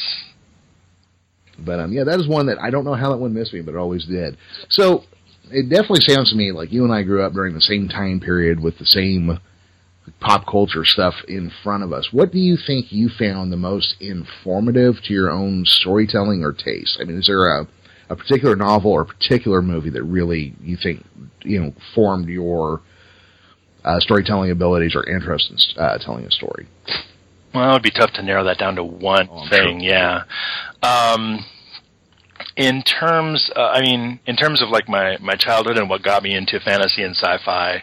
[1.58, 3.62] But um, yeah, that is one that I don't know how that one missed me,
[3.62, 4.36] but it always did.
[4.68, 5.04] So
[5.50, 8.20] it definitely sounds to me like you and I grew up during the same time
[8.20, 9.40] period with the same
[10.20, 12.08] pop culture stuff in front of us.
[12.12, 16.98] What do you think you found the most informative to your own storytelling or taste?
[17.00, 17.68] I mean, is there a
[18.10, 21.04] a particular novel or a particular movie that really you think
[21.42, 22.82] you know formed your
[23.84, 26.66] uh, storytelling abilities or interest in uh, telling a story?
[27.54, 29.80] Well, it'd be tough to narrow that down to one Oh, thing.
[29.80, 29.88] sure.
[29.88, 30.22] Yeah.
[30.82, 31.44] Um,
[32.56, 36.22] in terms, uh, I mean, in terms of like my my childhood and what got
[36.22, 37.82] me into fantasy and sci-fi,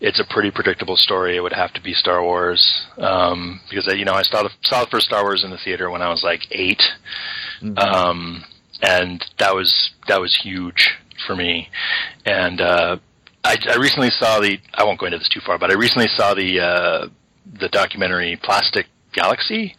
[0.00, 1.36] it's a pretty predictable story.
[1.36, 4.50] It would have to be Star Wars um, because I, you know I saw the
[4.64, 6.82] saw the first Star Wars in the theater when I was like 8
[7.76, 8.44] um,
[8.82, 10.90] and that was that was huge
[11.26, 11.68] for me.
[12.24, 12.96] And uh,
[13.44, 14.58] I, I recently saw the.
[14.74, 17.08] I won't go into this too far, but I recently saw the uh,
[17.58, 19.74] the documentary Plastic Galaxy.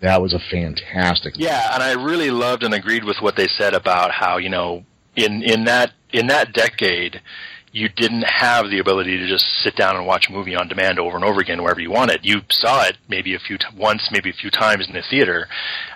[0.00, 1.34] That was a fantastic.
[1.36, 4.84] Yeah, and I really loved and agreed with what they said about how you know
[5.16, 7.20] in in that in that decade
[7.72, 10.98] you didn't have the ability to just sit down and watch a movie on demand
[10.98, 12.20] over and over again wherever you wanted.
[12.22, 15.46] You saw it maybe a few t- once, maybe a few times in the theater,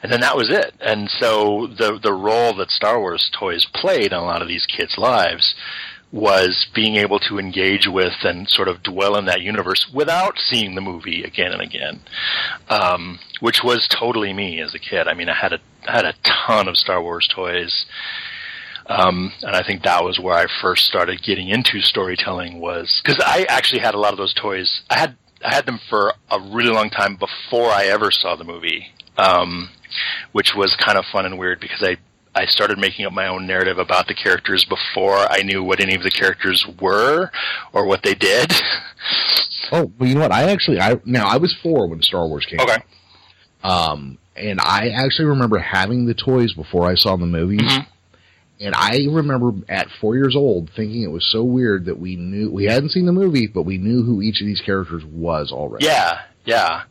[0.03, 0.75] and then that was it.
[0.81, 4.67] And so the the role that Star Wars toys played in a lot of these
[4.67, 5.55] kids' lives
[6.13, 10.77] was being able to engage with and sort of dwell in that universe without seeing
[10.77, 12.01] the movie again and again,
[12.69, 15.09] um, which was totally me as a kid.
[15.09, 15.59] I mean, I had a
[15.89, 16.15] I had a
[16.47, 17.85] ton of Star Wars toys.
[18.87, 23.23] Um, and I think that was where I first started getting into storytelling was because
[23.25, 24.83] I actually had a lot of those toys.
[24.91, 28.45] I had I had them for a really long time before I ever saw the
[28.45, 29.71] movie, um,
[30.33, 31.97] which was kind of fun and weird because I
[32.35, 35.95] I started making up my own narrative about the characters before I knew what any
[35.95, 37.31] of the characters were
[37.73, 38.53] or what they did.
[39.73, 40.33] Oh, well, you know what?
[40.33, 42.61] I actually, I now I was four when Star Wars came.
[42.61, 42.83] Okay.
[43.63, 43.93] Out.
[43.93, 47.61] Um, and I actually remember having the toys before I saw the movies.
[47.63, 47.87] Mhm.
[48.61, 52.51] And I remember at four years old thinking it was so weird that we knew
[52.51, 55.85] we hadn't seen the movie, but we knew who each of these characters was already.
[55.87, 56.83] Yeah, yeah.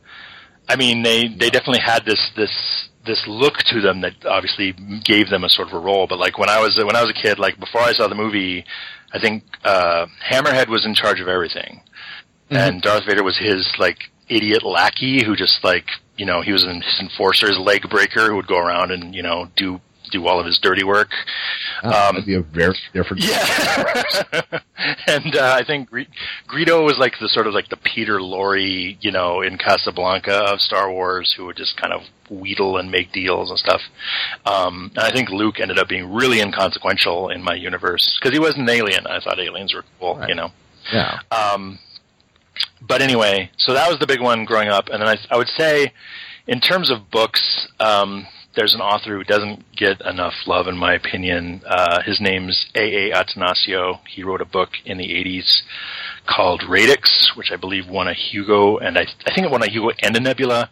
[0.68, 4.72] I mean, they they definitely had this this this look to them that obviously
[5.04, 6.06] gave them a sort of a role.
[6.06, 8.14] But like when I was when I was a kid, like before I saw the
[8.14, 8.64] movie,
[9.12, 11.80] I think uh, Hammerhead was in charge of everything,
[12.50, 12.56] Mhm.
[12.56, 13.98] and Darth Vader was his like
[14.28, 18.36] idiot lackey who just like you know he was his enforcer, his leg breaker who
[18.36, 21.10] would go around and you know do do all of his dirty work.
[21.82, 23.22] Oh, Um, that'd be a very different.
[23.24, 24.42] Yeah,
[25.06, 26.02] and uh, I think Gre-
[26.48, 30.60] Greedo was like the sort of like the Peter Lorre, you know, in Casablanca of
[30.60, 33.80] Star Wars, who would just kind of wheedle and make deals and stuff.
[34.46, 38.38] Um, and I think Luke ended up being really inconsequential in my universe because he
[38.40, 39.06] wasn't an alien.
[39.06, 40.28] I thought aliens were cool, Right.
[40.28, 40.50] you know.
[40.92, 41.18] Yeah.
[41.30, 41.78] Um,
[42.86, 45.48] but anyway, so that was the big one growing up, and then I, I would
[45.56, 45.92] say,
[46.46, 50.94] in terms of books, um, there's an author who doesn't get enough love, in my
[50.94, 51.62] opinion.
[51.66, 53.10] Uh, his name's A.
[53.10, 53.12] A.
[53.12, 54.00] Attanasio.
[54.08, 55.62] He wrote a book in the '80s
[56.26, 59.70] called Radix, which I believe won a Hugo, and I, I think it won a
[59.70, 60.70] Hugo and a Nebula.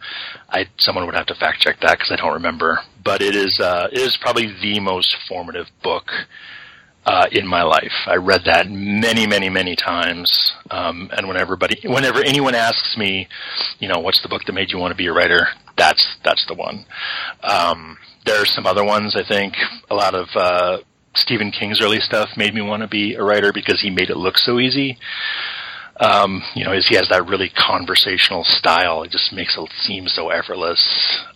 [0.49, 2.79] I someone would have to fact check that because I don't remember.
[3.03, 6.09] But it is uh, it is probably the most formative book
[7.05, 7.91] uh, in my life.
[8.07, 10.53] I read that many, many, many times.
[10.71, 13.27] Um, and whenever everybody, whenever anyone asks me,
[13.79, 15.47] you know, what's the book that made you want to be a writer?
[15.77, 16.85] That's that's the one.
[17.41, 19.15] Um, there are some other ones.
[19.15, 19.55] I think
[19.89, 20.77] a lot of uh,
[21.15, 24.17] Stephen King's early stuff made me want to be a writer because he made it
[24.17, 24.97] look so easy.
[25.99, 29.03] Um, you know, he has that really conversational style.
[29.03, 30.81] It just makes it seem so effortless.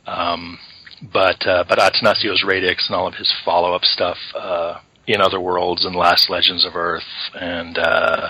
[0.05, 0.57] Um,
[1.01, 5.39] but uh, but Attanasio's Radix and all of his follow up stuff uh, in Other
[5.39, 7.03] Worlds and Last Legends of Earth
[7.39, 8.29] and uh,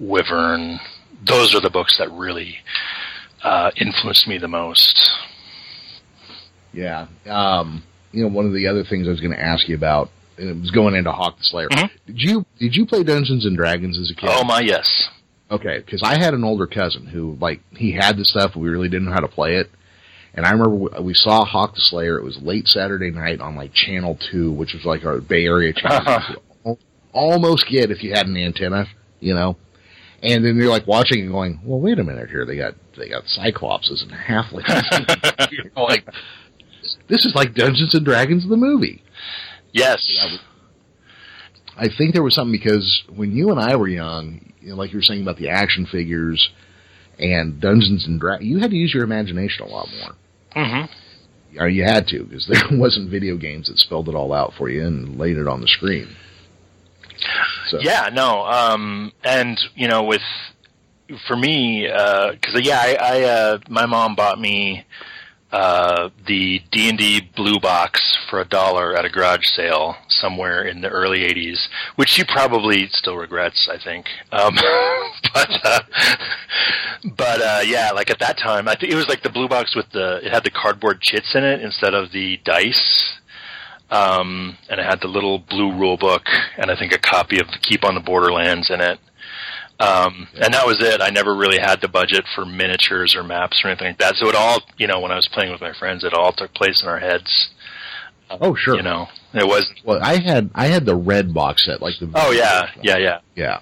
[0.00, 0.80] Wyvern,
[1.26, 2.56] those are the books that really
[3.44, 5.10] uh, influenced me the most.
[6.72, 7.06] Yeah.
[7.26, 10.10] Um, you know, one of the other things I was going to ask you about,
[10.38, 11.68] and it was going into Hawk the Slayer.
[11.68, 11.90] Mhm.
[12.06, 14.30] Did you did you play Dungeons and Dragons as a kid?
[14.32, 15.08] Oh my yes,
[15.50, 18.88] Okay, because I had an older cousin who, like, he had the stuff, we really
[18.88, 19.70] didn't know how to play it.
[20.32, 22.16] And I remember we- saw Hawk the Slayer.
[22.18, 25.72] It was late Saturday night on like Channel Two, which was like our Bay Area
[25.72, 25.98] channel.
[25.98, 26.20] Uh-huh.
[26.28, 26.78] You could al-
[27.12, 28.86] Almost get if you had an antenna,
[29.20, 29.56] you know.
[30.24, 32.46] And then you're like watching and going, "Well, wait a minute here.
[32.46, 35.50] They got they got cyclopses and halflings.
[35.52, 36.06] You're like,
[37.08, 39.02] this is like Dungeons and Dragons the movie.
[39.72, 40.00] yes,
[41.76, 44.92] I think there was something because when you and I were young, you know, like
[44.92, 46.48] you were saying about the action figures
[47.18, 50.14] and Dungeons and Dragons, you had to use your imagination a lot more.
[50.64, 54.52] hmm Or you had to because there wasn't video games that spelled it all out
[54.56, 56.14] for you and laid it on the screen.
[57.68, 60.22] So Yeah, no, um, and you know, with
[61.26, 64.84] for me, because yeah, I, I uh, my mom bought me
[65.54, 70.64] uh, the D and D blue box for a dollar at a garage sale somewhere
[70.64, 74.06] in the early '80s, which she probably still regrets, I think.
[74.32, 74.54] Um,
[75.34, 75.80] but uh,
[77.16, 79.76] but uh, yeah, like at that time, I think it was like the blue box
[79.76, 83.14] with the it had the cardboard chits in it instead of the dice
[83.90, 86.22] um, and it had the little blue rule book,
[86.58, 88.98] and I think a copy of Keep on the Borderlands in it.
[89.80, 91.00] Um, and that was it.
[91.00, 94.14] I never really had the budget for miniatures or maps or anything like that.
[94.16, 96.54] So it all, you know, when I was playing with my friends, it all took
[96.54, 97.48] place in our heads.
[98.30, 98.76] Oh sure.
[98.76, 99.68] You know, it was.
[99.84, 103.18] Well, I had I had the red box set, like the Oh yeah, yeah, yeah.
[103.34, 103.58] yeah.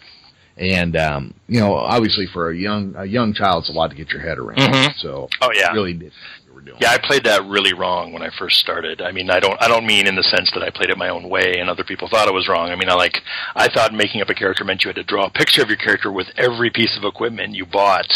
[0.56, 3.96] And um, you know, obviously for a young a young child, it's a lot to
[3.96, 4.58] get your head around.
[4.58, 4.94] Mhm.
[4.98, 5.72] So Oh yeah.
[5.72, 6.78] really did what you were doing.
[6.80, 9.00] Yeah, I played that really wrong when I first started.
[9.02, 11.08] I mean, I don't I don't mean in the sense that I played it my
[11.08, 12.70] own way and other people thought it was wrong.
[12.70, 13.18] I mean, I like
[13.54, 15.76] I thought making up a character meant you had to draw a picture of your
[15.78, 18.10] character with every piece of equipment you bought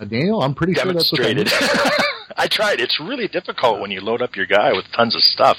[0.00, 1.92] Uh, Daniel, I'm pretty sure that's what that demonstrated.
[2.36, 2.80] I tried.
[2.80, 5.56] It's really difficult when you load up your guy with tons of stuff.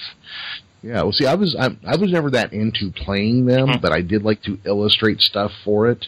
[0.84, 3.82] Yeah, well, see, I was I, I was never that into playing them, Mhm.
[3.82, 6.08] but I did like to illustrate stuff for it,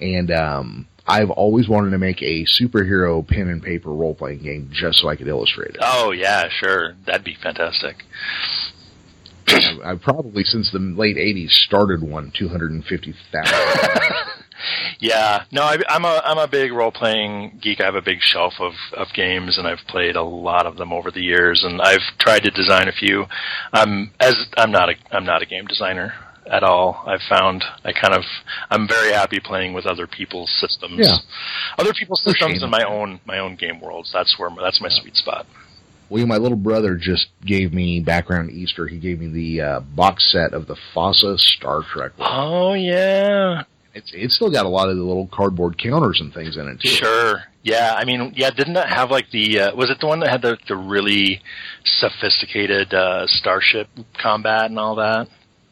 [0.00, 4.70] and um, I've always wanted to make a superhero pen and paper role playing game
[4.72, 5.78] just so I could illustrate it.
[5.80, 8.04] Oh yeah, sure, that'd be fantastic.
[9.48, 14.14] I, I probably since the late '80s started one two hundred and fifty thousand.
[15.00, 17.80] Yeah, no, I, I'm a I'm a big role playing geek.
[17.80, 20.92] I have a big shelf of of games, and I've played a lot of them
[20.92, 21.62] over the years.
[21.62, 23.26] And I've tried to design a few.
[23.72, 26.14] I'm as I'm not a I'm not a game designer
[26.50, 27.02] at all.
[27.06, 28.24] I've found I kind of
[28.70, 30.98] I'm very happy playing with other people's systems.
[30.98, 31.18] Yeah.
[31.78, 34.10] other people's For systems and my own my own game worlds.
[34.12, 35.46] That's where that's my sweet spot.
[36.10, 38.86] Well, my little brother just gave me background Easter.
[38.86, 42.12] He gave me the uh, box set of the FASA Star Trek.
[42.16, 42.28] one.
[42.32, 46.56] Oh yeah, It's it's still got a lot of the little cardboard counters and things
[46.56, 46.88] in it too.
[46.88, 47.42] Sure.
[47.62, 50.30] Yeah, I mean, yeah, didn't that have like the uh, was it the one that
[50.30, 51.42] had the the really
[51.84, 55.28] sophisticated uh starship combat and all that?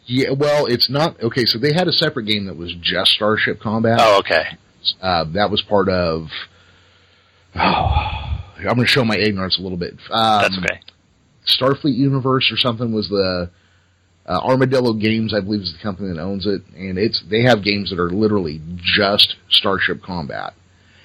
[0.06, 1.44] Yeah, well, it's not okay.
[1.44, 3.98] So they had a separate game that was just Starship Combat.
[4.00, 4.56] Oh, okay.
[5.02, 6.28] Uh, that was part of.
[7.56, 9.94] Oh, I'm going to show my ignorance a little bit.
[10.10, 10.80] Um, That's okay.
[11.46, 13.50] Starfleet Universe or something was the
[14.26, 17.62] uh, Armadillo Games, I believe, is the company that owns it, and it's they have
[17.62, 20.54] games that are literally just Starship Combat.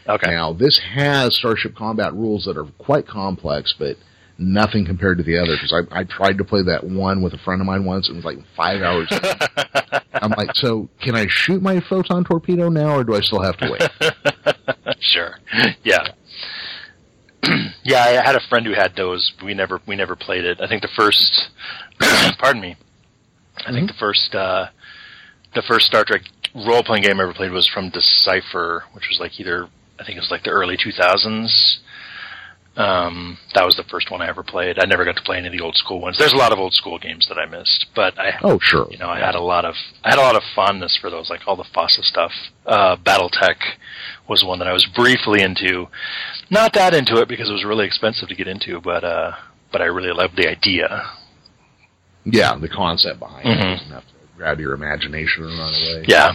[0.07, 0.31] Okay.
[0.31, 3.97] Now, this has Starship Combat rules that are quite complex, but
[4.41, 5.55] nothing compared to the other.
[5.55, 8.17] Because I, I tried to play that one with a friend of mine once, and
[8.17, 9.07] it was like five hours.
[10.13, 13.57] I'm like, so can I shoot my photon torpedo now, or do I still have
[13.57, 14.97] to wait?
[14.99, 15.39] sure.
[15.83, 16.07] Yeah.
[17.83, 19.33] yeah, I had a friend who had those.
[19.43, 20.61] We never we never played it.
[20.61, 21.49] I think the first
[22.39, 22.75] pardon me.
[23.65, 24.67] I think the first uh
[25.55, 26.21] the first Star Trek
[26.55, 29.67] role playing game I ever played was from Decipher, which was like either
[29.99, 31.77] I think it was like the early 2000s.
[32.81, 34.79] Um, that was the first one I ever played.
[34.79, 36.17] I never got to play any of the old school ones.
[36.17, 38.87] There's a lot of old school games that I missed, but I Oh, sure.
[38.89, 41.29] you know, I had a lot of I had a lot of fondness for those,
[41.29, 42.31] like all the FASA stuff.
[42.65, 43.57] Uh, BattleTech
[44.27, 45.87] was one that I was briefly into.
[46.49, 49.33] Not that into it because it was really expensive to get into, but uh,
[49.71, 51.03] but I really loved the idea.
[52.23, 53.77] Yeah, the concept behind it Mhm.
[53.77, 56.05] doesn't have to grab your imagination and run away.
[56.07, 56.33] Yeah,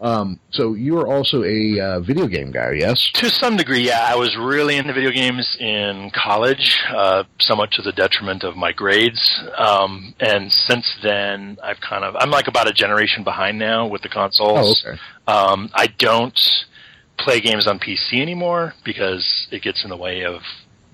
[0.00, 3.10] Um, so you are also a uh, video game guy, yes?
[3.14, 4.06] to some degree, yeah.
[4.08, 8.72] I was really into video games in college, uh, somewhat to the detriment of my
[8.72, 9.42] grades.
[9.56, 14.02] Um, and since then, I've kind of I'm like about a generation behind now with
[14.02, 14.84] the consoles.
[14.86, 15.00] Oh, okay.
[15.26, 16.38] Um, I don't
[17.18, 20.42] play games on PC anymore because it gets in the way of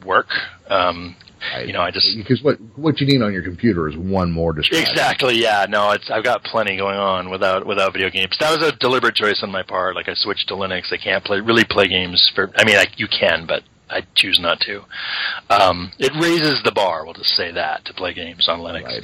[0.05, 0.29] work.
[0.69, 1.17] Um,
[1.64, 4.53] you know, I just because what what you need on your computer is one more
[4.53, 4.90] distraction.
[4.90, 5.66] exactly, yeah.
[5.68, 8.37] No, it's I've got plenty going on without without video games.
[8.40, 9.94] That was a deliberate choice on my part.
[9.94, 10.92] Like I switched to Linux.
[10.92, 12.50] I can't play really play games for.
[12.57, 14.83] I mean, I, you can, but I choose not to.
[15.48, 17.05] Um, it raises the bar.
[17.05, 18.85] We'll just say that to play games on Linux.
[18.85, 19.03] Right.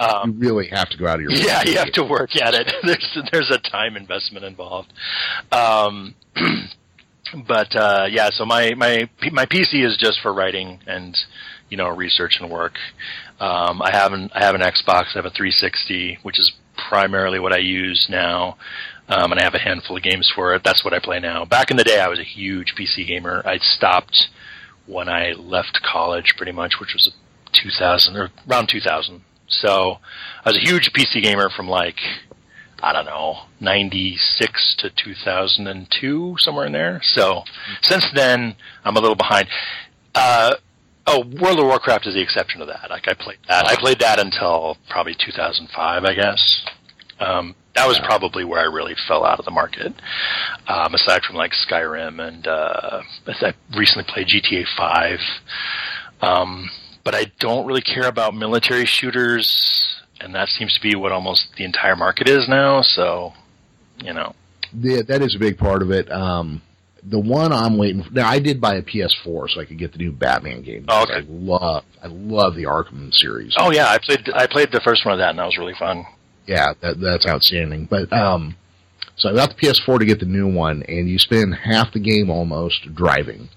[0.00, 2.36] Um, You really have to go out of your way yeah, you have to work
[2.36, 2.72] at it.
[2.82, 4.92] There's there's a time investment involved.
[5.52, 6.14] Um,
[7.46, 11.16] but uh, yeah, so my my my PC is just for writing and
[11.74, 12.74] you know research and work.
[13.40, 15.06] Um, I have an I have an Xbox.
[15.06, 16.52] I have a 360, which is
[16.88, 18.56] primarily what I use now.
[19.08, 20.62] Um, and I have a handful of games for it.
[20.64, 21.44] That's what I play now.
[21.44, 23.42] Back in the day, I was a huge PC gamer.
[23.44, 24.28] I stopped
[24.86, 27.12] when I left college, pretty much, which was
[27.52, 29.22] 2000 or around 2000.
[29.48, 29.98] So
[30.44, 31.98] I was a huge PC gamer from like
[32.84, 37.00] I don't know 96 to 2002, somewhere in there.
[37.02, 37.42] So
[37.82, 39.48] since then, I'm a little behind.
[40.14, 40.54] Uh,
[41.06, 42.90] oh, World of Warcraft is the exception to that.
[42.90, 43.66] Like I played that.
[43.66, 46.64] I played that until probably 2005, I guess.
[47.20, 49.92] Um, that was probably where I really fell out of the market.
[50.68, 55.18] Um, aside from like Skyrim and uh, I recently played GTA 5.
[56.22, 56.70] Um,
[57.04, 61.48] but I don't really care about military shooters, and that seems to be what almost
[61.58, 62.80] the entire market is now.
[62.82, 63.32] So,
[63.98, 64.34] you know,
[64.72, 66.10] Yeah, that is a big part of it.
[66.10, 66.62] Um,
[67.04, 69.92] the one I'm waiting for now, I did buy a PS4 so I could get
[69.92, 70.86] the new Batman game.
[70.88, 71.16] Oh, okay.
[71.16, 73.54] I love, I love the Arkham series.
[73.58, 75.74] oh yeah, I played I played the first one of that, and that was really
[75.78, 76.06] fun.
[76.46, 77.86] Yeah, that, that's outstanding.
[77.86, 78.56] But um,
[79.16, 82.00] so I got the PS4 to get the new one, and you spend half the
[82.00, 83.48] game almost driving.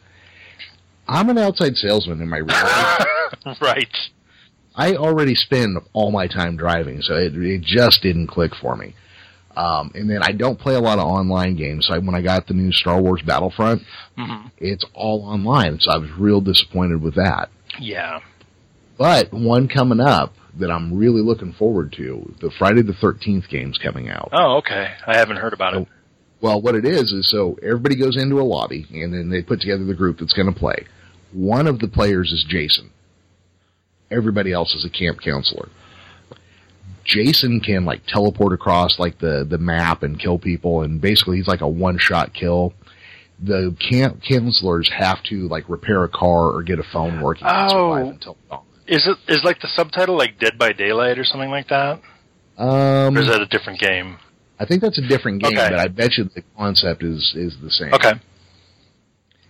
[1.08, 3.08] I'm an outside salesman in my real life.
[3.62, 3.98] right.
[4.76, 8.96] I already spend all my time driving, so it, it just didn't click for me.
[9.58, 11.88] Um, and then I don't play a lot of online games.
[11.88, 13.82] So I, when I got the new Star Wars Battlefront,
[14.16, 17.50] hmm it's all online, so I was real disappointed with that.
[17.80, 18.20] Yeah.
[18.98, 23.78] But one coming up that I'm really looking forward to, the Friday the 13th game's
[23.78, 24.30] coming out.
[24.34, 24.94] Oh, okay.
[25.06, 25.88] I haven't heard about it.
[26.42, 29.60] Well, what it is is so everybody goes into a lobby and then they put
[29.62, 30.86] together the group that's going to play.
[31.34, 32.92] One of the players is Jason.
[34.10, 35.70] everybody else is a camp counselor.
[37.08, 41.48] Jason can like teleport across like the the map and kill people, and basically he's
[41.48, 42.74] like a one shot kill.
[43.40, 47.70] The camp counselors have to like repair a car or get a phone working to
[47.70, 47.74] survive
[48.06, 48.10] Oh.
[48.10, 48.64] until dawn.
[48.88, 52.02] Is it is like the subtitle like Dead by Daylight or something like that?
[52.58, 54.18] Um, Or is that a different game?
[54.60, 55.70] I think that's a different game, Okay.
[55.70, 57.94] but I bet you the concept is is the same.
[57.94, 58.14] Okay.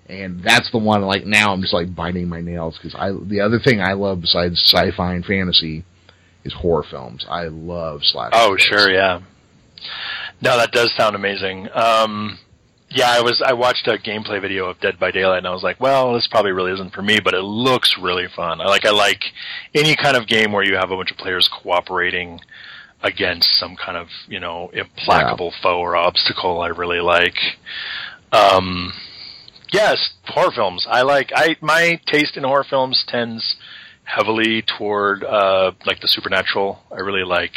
[0.09, 3.41] and that's the one like now I'm just like biting my nails because I the
[3.41, 5.83] other thing I love besides sci-fi and fantasy
[6.47, 7.25] is horror films.
[7.29, 8.31] I love slasher.
[8.33, 8.61] Oh, films.
[8.61, 9.21] sure, yeah.
[10.41, 11.69] No, that does sound amazing.
[11.73, 12.39] Um,
[12.89, 15.63] yeah, I was I watched a gameplay video of Dead by Daylight, and I was
[15.63, 18.61] like, well, this probably really isn't for me, but it looks really fun.
[18.61, 19.23] I like I like
[19.73, 22.39] any kind of game where you have a bunch of players cooperating
[23.03, 26.61] against some kind of you know implacable foe or obstacle.
[26.61, 27.35] I really like.
[28.31, 28.93] Um,
[29.73, 30.87] yes, horror films.
[30.89, 31.31] I like.
[31.35, 33.57] I my taste in horror films tends
[34.07, 36.79] heavily toward uh, like the supernatural.
[36.91, 37.53] I really like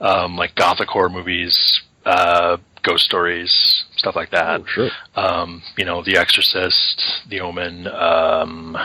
[0.00, 4.60] um, like gothic horror movies, uh, ghost stories, stuff like that.
[4.62, 4.90] Oh, sure.
[5.14, 8.76] Um, you know, The Exorcist, The Omen, um,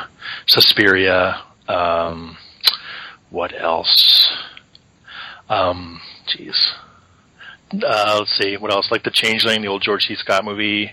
[0.48, 1.42] Suspiria.
[1.68, 2.38] Um,
[3.30, 4.34] what else?
[5.50, 6.58] Um, jeez.
[7.74, 8.58] Uh, let's see.
[8.58, 8.90] What else?
[8.92, 10.16] Like The Changeling, the old George C.
[10.16, 10.92] Scott movie.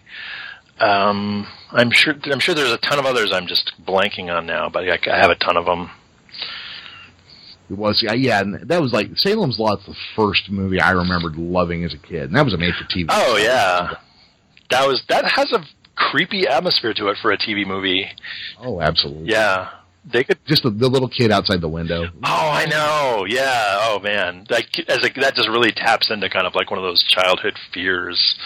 [0.80, 2.14] Um, I'm sure.
[2.24, 3.32] I'm sure there's a ton of others.
[3.32, 5.90] I'm just blanking on now, but I, I have a ton of them.
[7.70, 11.36] It was yeah, yeah, and that was like Salem's Lot's the first movie I remembered
[11.36, 13.06] loving as a kid, and that was a made-for-TV.
[13.10, 13.96] Oh yeah,
[14.70, 15.62] that was that has a
[15.94, 18.06] creepy atmosphere to it for a TV movie.
[18.58, 19.30] Oh, absolutely.
[19.30, 19.68] Yeah,
[20.12, 20.38] they could.
[20.46, 22.04] Just the, the little kid outside the window.
[22.24, 23.24] Oh, I know.
[23.28, 23.78] Yeah.
[23.80, 26.84] Oh man, that as a, that just really taps into kind of like one of
[26.84, 28.36] those childhood fears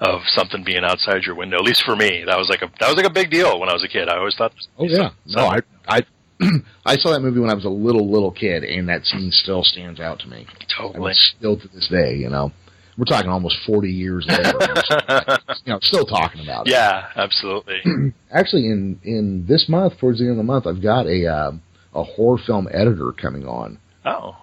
[0.00, 1.56] of something being outside your window.
[1.58, 3.68] At least for me, that was like a that was like a big deal when
[3.68, 4.08] I was a kid.
[4.08, 4.52] I always thought.
[4.78, 5.10] Oh yeah.
[5.26, 5.58] No, I
[5.88, 6.02] I
[6.86, 9.62] I saw that movie when I was a little little kid, and that scene still
[9.62, 10.46] stands out to me.
[10.48, 11.06] I Totally.
[11.08, 12.52] mean, still to this day, you know.
[13.00, 14.52] We're talking almost 40 years later.
[15.64, 16.72] you know, still talking about it.
[16.72, 17.80] yeah, absolutely.
[18.30, 21.52] Actually, in in this month, towards the end of the month, I've got a uh,
[21.94, 23.78] a horror film editor coming on.
[24.04, 24.36] Oh,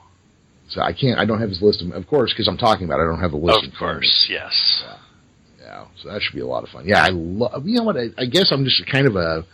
[0.69, 1.19] So I can't.
[1.19, 2.99] I don't have his list of, of course, because I'm talking about.
[2.99, 3.63] it, I don't have the list.
[3.63, 4.83] of course, yes.
[5.61, 5.85] Yeah.
[6.01, 6.87] So that should be a lot of fun.
[6.87, 7.61] Yeah, I love.
[7.67, 7.95] You know what?
[7.97, 9.45] I, I guess I'm just kind of a,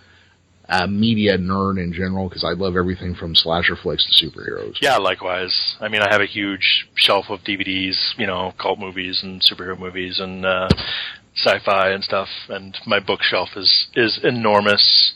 [0.70, 4.76] a media nerd in general because I love everything from slasher flicks to superheroes.
[4.82, 5.76] Yeah, likewise.
[5.82, 9.78] I mean, I have a huge shelf of DVDs, you know, cult movies and superhero
[9.78, 10.70] movies and uh,
[11.36, 12.30] sci-fi and stuff.
[12.50, 15.14] And my bookshelf is is enormous.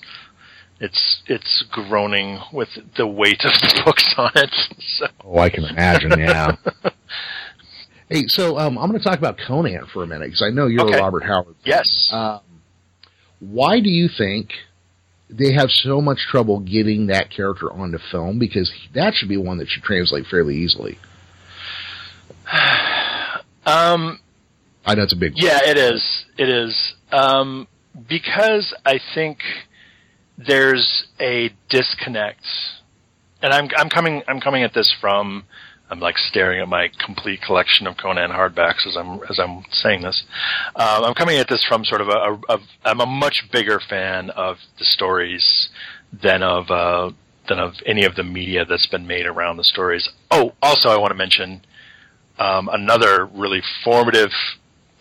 [0.79, 4.53] It's it's groaning with the weight of the books on it.
[4.97, 5.07] So.
[5.23, 6.19] Oh, I can imagine.
[6.19, 6.55] Yeah.
[8.09, 10.67] hey, so um, I'm going to talk about Conan for a minute because I know
[10.67, 10.97] you're Okay.
[10.97, 11.55] a Robert Howard.
[11.55, 11.63] fan.
[11.65, 12.09] Yes.
[12.11, 12.41] Um,
[13.39, 14.49] why do you think
[15.29, 18.39] they have so much trouble getting that character onto film?
[18.39, 20.97] Because that should be one that should translate fairly easily.
[23.67, 24.21] Um,
[24.85, 25.43] I know it's a big one.
[25.43, 26.25] Yeah, it is.
[26.37, 26.93] It is.
[27.11, 27.67] Um,
[28.07, 29.39] because I think
[30.37, 32.45] there's a disconnect,
[33.41, 35.43] and I'm I'm coming I'm coming at this from
[35.89, 40.01] I'm like staring at my complete collection of Conan hardbacks as I'm as I'm saying
[40.01, 40.23] this.
[40.75, 43.79] Um, I'm coming at this from sort of a, a, a I'm a much bigger
[43.79, 45.69] fan of the stories
[46.11, 47.11] than of uh,
[47.47, 50.09] than of any of the media that's been made around the stories.
[50.29, 51.61] Oh, also I want to mention
[52.37, 54.31] um, another really formative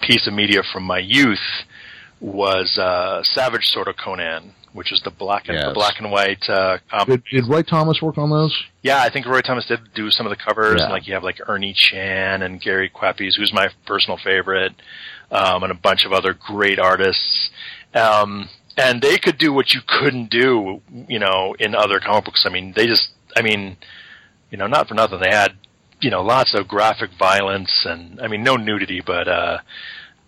[0.01, 1.65] piece of media from my youth
[2.21, 6.49] was uh, Savage Sword of Conan, which is the black and the black and white.
[6.49, 7.25] Uh, comic.
[7.25, 8.57] Did, did Roy Thomas work on those?
[8.83, 10.77] Yeah, I think Roy Thomas did do some of the covers.
[10.79, 10.85] Yeah.
[10.85, 14.75] And, like you have like Ernie Chan and Gary Kwapisz, who's my personal favorite,
[15.31, 17.51] um, and a bunch of other great artists.
[17.95, 22.45] Um, and they could do what you couldn't do, you know, in other comic books.
[22.47, 23.79] I mean, they just, I mean,
[24.51, 25.53] you know, not for nothing, they had,
[26.01, 29.59] you know, lots of graphic violence and, I mean, no nudity, but, uh,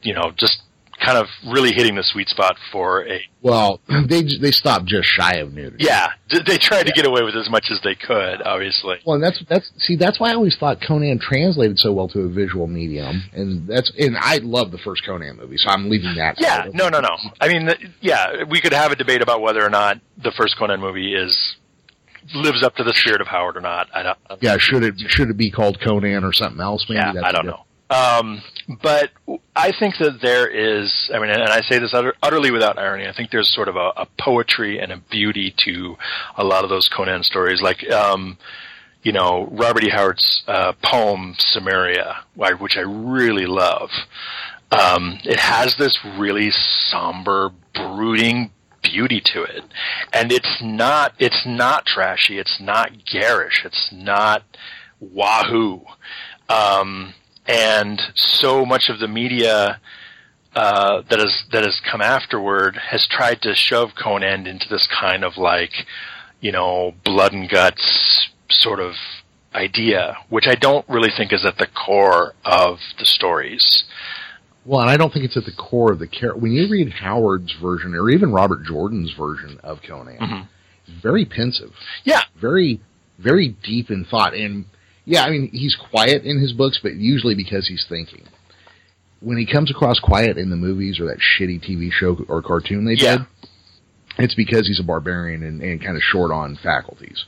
[0.00, 0.62] you know, just
[1.04, 5.34] kind of really hitting the sweet spot for a Well, they they stopped just shy
[5.34, 5.84] of nudity.
[5.84, 6.08] yeah.
[6.30, 8.96] They tried to get away with as much as they could, obviously.
[9.06, 12.20] Well, and that's that's see that's why I always thought Conan translated so well to
[12.20, 16.14] a visual medium, and that's and I love the first Conan movie, so I'm leaving
[16.16, 16.36] that.
[16.40, 17.16] Yeah, no, no, no.
[17.40, 17.70] I mean,
[18.00, 21.56] yeah, we could have a debate about whether or not the first Conan movie is
[22.34, 23.88] lives up to the spirit of Howard or not.
[23.94, 24.18] I don't.
[24.40, 26.84] Yeah, should it should it be called Conan or something else?
[26.88, 27.64] Maybe yeah, That's I don't know.
[27.90, 28.42] Um,
[28.82, 29.10] but
[29.56, 31.10] I think that there is.
[31.14, 33.06] I mean, and I say this utter, utterly without irony.
[33.06, 35.96] I think there's sort of a, a poetry and a beauty to
[36.36, 37.88] a lot of those Conan stories, like.
[37.90, 38.38] Um,
[39.00, 39.90] you know, Robert E.
[39.90, 42.16] Howard's uh, poem Cimmeria,
[42.58, 43.90] which I really love.
[44.70, 48.50] Um, it has this really somber, brooding
[48.82, 49.64] beauty to it,
[50.12, 52.38] and it's not it's not trashy.
[52.38, 53.62] It's not garish.
[53.64, 54.42] It's not
[55.00, 55.82] wahoo.
[56.48, 57.14] Um,
[57.48, 59.80] and so much of the media
[60.54, 65.24] uh, that has that has come afterward has tried to shove Conan into this kind
[65.24, 65.72] of like,
[66.40, 68.94] you know, blood and guts sort of
[69.54, 73.84] idea, which I don't really think is at the core of the stories.
[74.64, 76.38] Well, and I don't think it's at the core of the character.
[76.38, 81.00] When you read Howard's version, or even Robert Jordan's version of Conan, mm-hmm.
[81.00, 81.72] very pensive.
[82.04, 82.80] Yeah, very,
[83.18, 84.34] very deep in thought.
[84.34, 84.66] And
[85.08, 88.24] yeah, I mean, he's quiet in his books, but usually because he's thinking.
[89.20, 92.84] When he comes across quiet in the movies or that shitty TV show or cartoon
[92.84, 93.16] they yeah.
[93.16, 93.26] did,
[94.18, 97.24] it's because he's a barbarian and, and kind of short on faculties.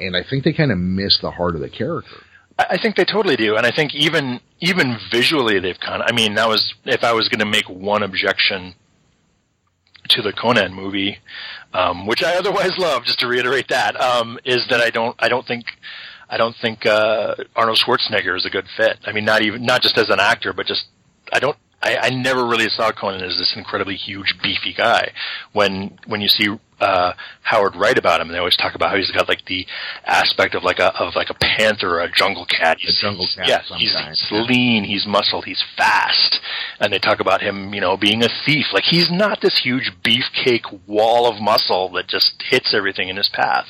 [0.00, 2.16] And I think they kind of miss the heart of the character.
[2.58, 6.08] I think they totally do, and I think even even visually they've kind of.
[6.08, 8.74] I mean, that was if I was going to make one objection
[10.10, 11.18] to the Conan movie,
[11.72, 13.04] um, which I otherwise love.
[13.04, 15.64] Just to reiterate that um, is that I don't I don't think
[16.28, 18.98] I don't think uh, Arnold Schwarzenegger is a good fit.
[19.04, 20.86] I mean, not even not just as an actor, but just
[21.32, 21.56] I don't.
[21.82, 25.12] I, I never really saw Conan as this incredibly huge, beefy guy.
[25.52, 26.48] When when you see
[26.80, 27.12] uh,
[27.42, 29.66] Howard write about him, they always talk about how he's got like the
[30.04, 32.78] aspect of like a of like a panther or a jungle cat.
[32.80, 33.46] He's, a jungle cat.
[33.46, 36.40] Yeah, he's, he's lean, he's muscled, he's fast,
[36.80, 38.66] and they talk about him, you know, being a thief.
[38.72, 43.28] Like he's not this huge beefcake wall of muscle that just hits everything in his
[43.28, 43.66] path.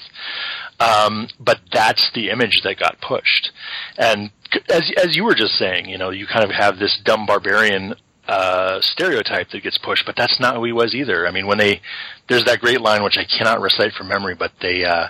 [0.81, 3.53] Um, but that's the image that got pushed.
[3.97, 4.31] And
[4.69, 7.95] as as you were just saying, you know, you kind of have this dumb barbarian
[8.27, 11.27] uh, stereotype that gets pushed, but that's not who he was either.
[11.27, 11.81] I mean, when they
[12.29, 15.09] there's that great line which I cannot recite from memory, but they uh,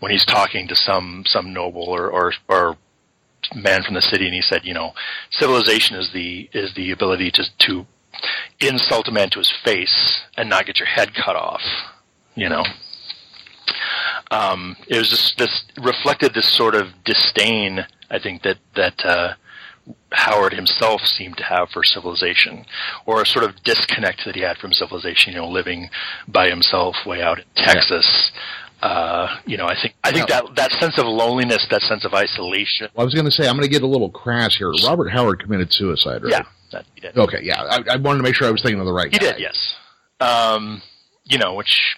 [0.00, 2.76] when he's talking to some some noble or or, or
[3.54, 4.92] man from the city, and he said, you know,
[5.30, 7.86] civilization is the is the ability to to
[8.60, 11.62] insult a man to his face and not get your head cut off.
[12.34, 12.64] You know,
[14.30, 17.86] um, it was just this reflected this sort of disdain.
[18.10, 19.34] I think that that uh,
[20.12, 22.64] Howard himself seemed to have for civilization,
[23.06, 25.32] or a sort of disconnect that he had from civilization.
[25.32, 25.88] You know, living
[26.28, 28.32] by himself way out in Texas.
[28.32, 28.40] Yeah.
[28.82, 32.12] Uh, you know, I think I think that that sense of loneliness, that sense of
[32.12, 32.88] isolation.
[32.94, 34.70] Well, I was going to say I'm going to get a little crass here.
[34.84, 36.32] Robert Howard committed suicide, right?
[36.32, 37.16] Yeah, that, he did.
[37.16, 39.10] Okay, yeah, I, I, wanted to make sure I was thinking of the right.
[39.10, 39.32] He guy.
[39.32, 39.74] did, yes.
[40.20, 40.82] Um,
[41.24, 41.96] you know, which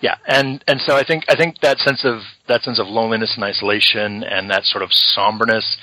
[0.00, 3.34] yeah, and and so I think I think that sense of that sense of loneliness
[3.34, 5.76] and isolation and that sort of somberness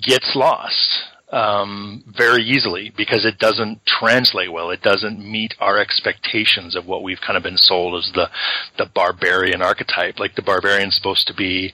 [0.00, 4.70] gets lost um, very easily because it doesn't translate well.
[4.70, 8.30] It doesn't meet our expectations of what we've kind of been sold as the
[8.78, 10.20] the barbarian archetype.
[10.20, 11.72] Like the barbarian's supposed to be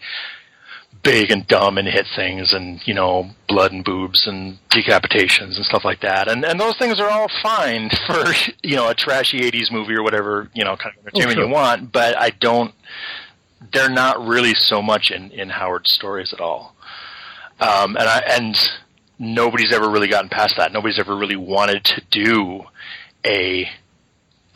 [1.03, 5.64] big and dumb and hit things and you know blood and boobs and decapitations and
[5.64, 6.28] stuff like that.
[6.28, 8.24] And and those things are all fine for
[8.62, 11.49] you know a trashy 80s movie or whatever you know kind of entertainment oh, sure.
[11.49, 12.74] you want but i don't
[13.72, 16.74] they're not really so much in in howard's stories at all.
[17.61, 18.57] Um and i and
[19.22, 20.72] nobody's ever really gotten past that.
[20.72, 22.64] Nobody's ever really wanted to do
[23.24, 23.68] a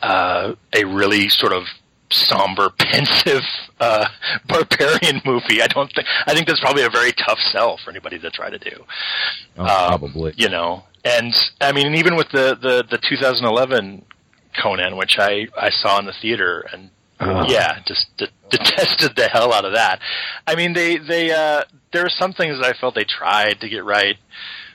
[0.03, 1.65] uh a really sort of
[2.11, 3.43] somber, pensive
[3.81, 4.07] uh,
[4.49, 5.63] barbarian movie.
[5.63, 6.07] I don't think.
[6.27, 8.85] I think that's probably a very tough sell for anybody to try to do.
[9.57, 10.85] Oh, um, probably, you know.
[11.05, 14.05] And I mean, even with the the the 2011
[14.61, 16.91] Conan, which I I saw in the theater, and
[17.21, 17.47] uh.
[17.49, 20.01] yeah, just de- detested the hell out of that.
[20.47, 23.69] I mean, they they uh, there are some things that I felt they tried to
[23.69, 24.17] get right,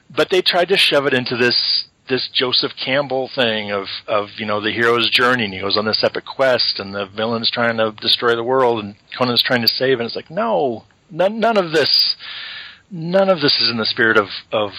[0.09, 4.45] but they tried to shove it into this this Joseph Campbell thing of of you
[4.45, 7.77] know the hero's journey and he goes on this epic quest and the villain's trying
[7.77, 11.57] to destroy the world and Conan's trying to save and it's like no none none
[11.57, 12.15] of this
[12.91, 14.71] none of this is in the spirit of of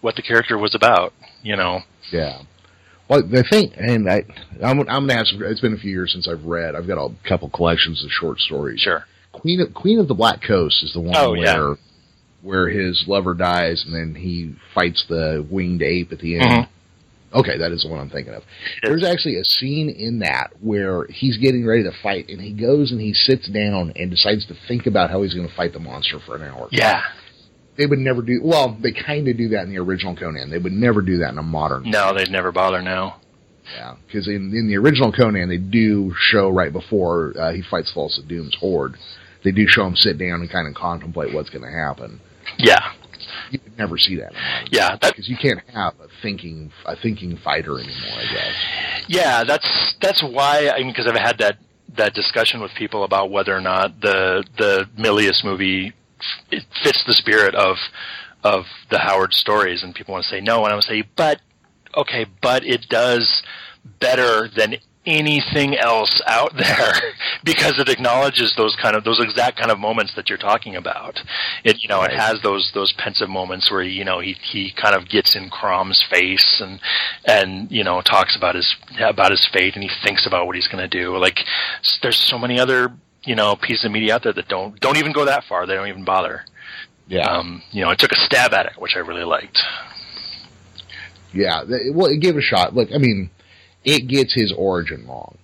[0.00, 1.12] what the character was about
[1.42, 1.80] you know?
[2.12, 2.42] Yeah.
[3.08, 4.22] Well the thing and I
[4.64, 7.04] I'm, I'm gonna have some, it's been a few years since I've read I've got
[7.04, 8.80] a couple collections of short stories.
[8.80, 9.04] Sure.
[9.32, 11.40] Queen of Queen of the Black Coast is the one oh, where
[11.70, 11.74] yeah
[12.42, 16.44] where his lover dies and then he fights the winged ape at the end.
[16.44, 17.38] Mm-hmm.
[17.38, 18.42] Okay, that is the one I'm thinking of.
[18.82, 22.90] There's actually a scene in that where he's getting ready to fight and he goes
[22.90, 25.78] and he sits down and decides to think about how he's going to fight the
[25.78, 26.68] monster for an hour.
[26.72, 27.02] Yeah.
[27.76, 30.50] They would never do, well, they kind of do that in the original Conan.
[30.50, 31.88] They would never do that in a modern.
[31.88, 33.20] No, they'd never bother now.
[33.76, 37.92] Yeah, because in, in the original Conan, they do show right before uh, he fights
[37.94, 38.96] Thulsa Doom's horde,
[39.44, 42.20] they do show him sit down and kind of contemplate what's going to happen.
[42.58, 42.92] Yeah.
[43.50, 44.32] You could never see that.
[44.70, 48.18] Yeah, because you can't have a thinking a thinking fighter anymore.
[48.18, 49.04] I guess.
[49.08, 50.70] Yeah, that's that's why.
[50.70, 51.58] I mean, because I've had that
[51.96, 55.92] that discussion with people about whether or not the the Milius movie
[56.50, 57.76] it fits the spirit of
[58.44, 61.40] of the Howard stories, and people want to say no, and I would say, but
[61.96, 63.42] okay, but it does
[63.98, 64.76] better than
[65.10, 66.92] anything else out there
[67.44, 71.20] because it acknowledges those kind of those exact kind of moments that you're talking about.
[71.64, 72.12] It you know Right.
[72.12, 75.50] it has those those pensive moments where you know he he kind of gets in
[75.50, 76.80] Crom's face and
[77.26, 80.68] and you know talks about his about his fate and he thinks about what he's
[80.68, 81.16] going to do.
[81.16, 81.38] Like
[82.02, 82.92] there's so many other
[83.24, 85.66] you know pieces of media out there that don't don't even go that far.
[85.66, 86.44] They don't even bother.
[87.08, 89.58] Yeah, Um, you know, it took a stab at it, which I really liked.
[91.32, 91.62] yeah.
[91.92, 92.74] Well, it gave it a shot.
[92.74, 93.30] Look, I mean,
[93.84, 95.36] it gets his origin wrong,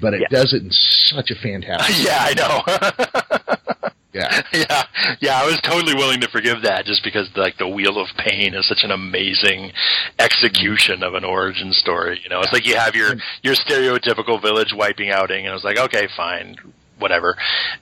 [0.00, 0.28] but it Yeah.
[0.30, 1.96] does it in such a fantastic.
[2.06, 3.90] yeah, I know.
[4.14, 4.82] Yeah, yeah,
[5.18, 8.54] yeah, I was totally willing to forgive that just because like the Wheel of Pain
[8.54, 9.72] is such an amazing
[10.20, 12.20] execution of an origin story.
[12.22, 15.64] You know, it's like you have your your stereotypical village wiping outing, and I was
[15.64, 16.54] like, okay, fine,
[17.00, 17.36] whatever.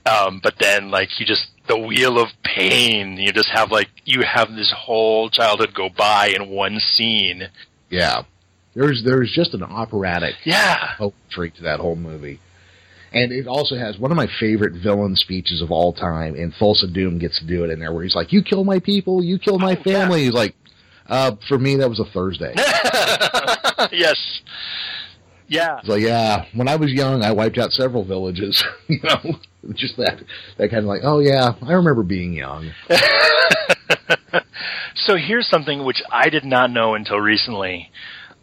[0.07, 4.23] Um, but then like you just the Wheel of Pain, you just have like you
[4.23, 7.47] have this whole childhood go by in one scene.
[7.91, 8.23] yeah.
[8.75, 12.39] There's there's just an operatic Yeah, poetry to that whole movie.
[13.11, 16.91] And it also has one of my favorite villain speeches of all time, and Thulsa
[16.91, 19.37] Doom gets to do it in there, where he's like, "You kill my people, you
[19.37, 19.99] kill my Oh, yeah.
[19.99, 20.55] family." He's like,
[21.07, 22.53] uh, "For me, that was a Thursday."
[23.91, 24.41] yes,
[25.47, 25.79] yeah.
[25.81, 29.35] He's like, "Yeah, when I was young, I wiped out several villages." you know,
[29.75, 30.19] just that
[30.57, 32.71] that kind of like, "Oh yeah, I remember being young."
[34.95, 37.91] so here's something which I did not know until recently.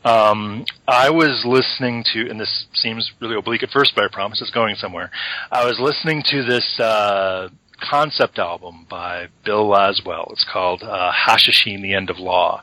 [0.05, 4.40] Um, I was listening to, and this seems really oblique at first, but I promise
[4.40, 5.11] it's going somewhere.
[5.51, 7.48] I was listening to this uh,
[7.80, 10.32] concept album by Bill Laswell.
[10.32, 12.62] It's called uh, Hashisheen: The End of Law,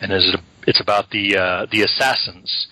[0.00, 2.68] and it's about the uh, the assassins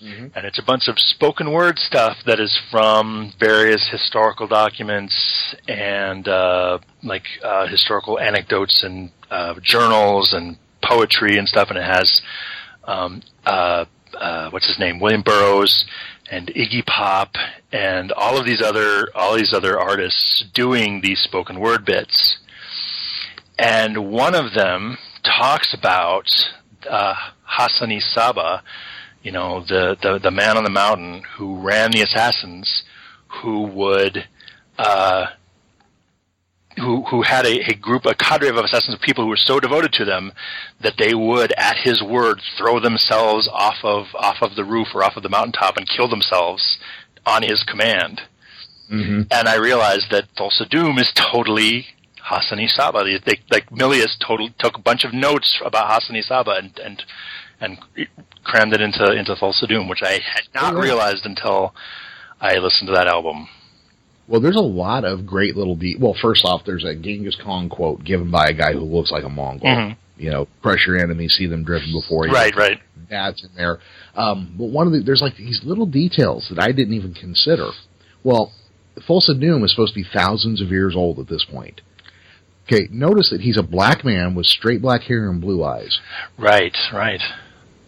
[0.00, 6.28] and it's a bunch of spoken word stuff that is from various historical documents and
[6.28, 11.68] uh, like uh, historical anecdotes and uh, journals and poetry and stuff.
[11.70, 12.22] And it has
[12.88, 13.84] um, uh,
[14.14, 15.84] uh, what's his name, William Burroughs
[16.30, 17.34] and Iggy Pop
[17.70, 22.38] and all of these other all these other artists doing these spoken word bits.
[23.58, 26.30] And one of them talks about
[26.88, 28.62] uh, Hassan-i Sabbah,
[29.22, 32.84] you know, the, the, the man on the mountain who ran the assassins,
[33.42, 34.28] who would,
[34.78, 35.26] uh,
[36.78, 39.60] who, who had a, a group, a cadre of assassins of people who were so
[39.60, 40.32] devoted to them
[40.80, 45.04] that they would, at his word, throw themselves off of, off of the roof or
[45.04, 46.78] off of the mountaintop and kill themselves
[47.26, 48.22] on his command.
[48.90, 49.22] Mm-hmm.
[49.30, 51.86] And I realized that Thulsa Doom is totally
[52.22, 53.04] Hassan-i Sabbah.
[53.04, 57.02] They, they, like Milius total, took a bunch of notes about Hassan-i Sabbah and, and,
[57.60, 57.78] and
[58.44, 60.80] crammed it into, into Thulsa Doom, which I had not yeah.
[60.80, 61.74] realized until
[62.40, 63.48] I listened to that album.
[64.28, 67.68] Well, there's a lot of great little de- Well, first off, there's a Genghis Khan
[67.68, 69.68] quote given by a guy who looks like a Mongol.
[69.68, 69.96] Mhm.
[70.18, 72.32] You know, crush your enemies, see them driven before you.
[72.32, 72.78] Right, right.
[73.08, 73.78] That's in there.
[74.14, 77.70] Um, but one of the there's like these little details that I didn't even consider.
[78.22, 78.52] Well,
[79.08, 81.80] Thulsa Doom is supposed to be thousands of years old at this point.
[82.66, 85.98] Okay, notice that he's a black man with straight black hair and blue eyes.
[86.36, 87.22] Right, right.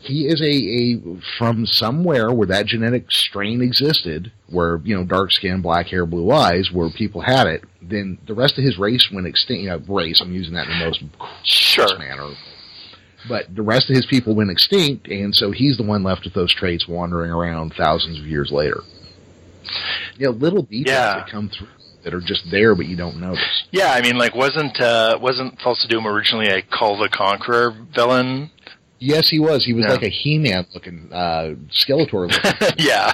[0.02, 5.30] He is a, a from somewhere where that genetic strain existed, where you know dark
[5.30, 7.64] skin, black hair, blue eyes, where people had it.
[7.82, 9.62] Then the rest of his race went extinct.
[9.62, 10.20] You know, race.
[10.20, 11.02] I'm using that in the most
[11.44, 11.98] Sure.
[11.98, 12.30] manner.
[13.28, 16.32] But the rest of his people went extinct, and so he's the one left with
[16.32, 18.80] those traits wandering around thousands of years later.
[20.16, 21.14] You know, little details Yeah.
[21.16, 21.68] that come through
[22.02, 23.44] that are just there, but you don't notice.
[23.72, 28.48] Yeah, I mean, like, wasn't, uh, wasn't Thulsa Doom originally a Kull the Conqueror villain?
[29.00, 29.64] Yes, he was.
[29.64, 29.92] He was Yeah.
[29.92, 32.74] like a He-Man looking, uh, Skeletor looking.
[32.86, 33.12] yeah.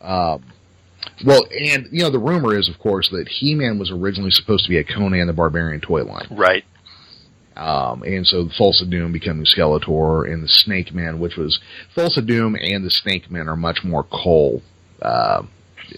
[0.00, 0.42] Um,
[1.24, 4.70] well, and you know, the rumor is, of course, that He-Man was originally supposed to
[4.70, 6.64] be a Conan the Barbarian toy line, right.
[7.56, 11.58] um, and so Thulsa Doom becoming Skeletor, and the Snake Man, which was
[11.96, 14.62] Thulsa Doom and the Snake Man are much more Kull
[15.02, 15.42] uh,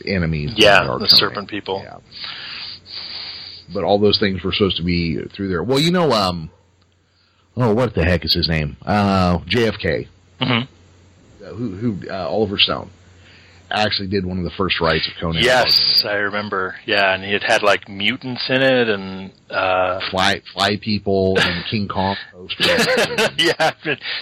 [0.07, 0.53] enemies.
[0.57, 1.09] Yeah, the Conan.
[1.09, 1.83] serpent people.
[1.85, 1.99] Yeah.
[3.75, 5.63] But all those things were supposed to be through there.
[5.63, 6.51] Well, you know, um,
[7.59, 8.77] oh, what the heck is his name?
[8.85, 10.09] Uh, JFK,
[10.41, 10.61] hmm
[11.45, 12.91] uh, who, who uh, Oliver Stone,
[13.71, 15.43] actually did one of the first rights of Conan.
[15.43, 16.77] Yes, I remember.
[16.87, 21.89] Yeah, and it had like mutants in it, and uh, fly fly people and King
[21.89, 22.87] Kong posters.
[23.37, 23.73] yeah,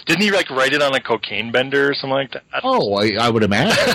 [0.06, 2.42] didn't he like write it on a cocaine bender or something like that?
[2.62, 3.76] oh, I, I would imagine.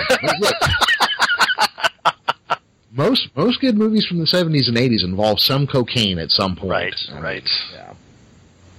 [2.94, 6.72] Most most good movies from the seventies and eighties involve some cocaine at some point.
[6.72, 7.50] Right, I mean, right.
[7.72, 7.94] Yeah.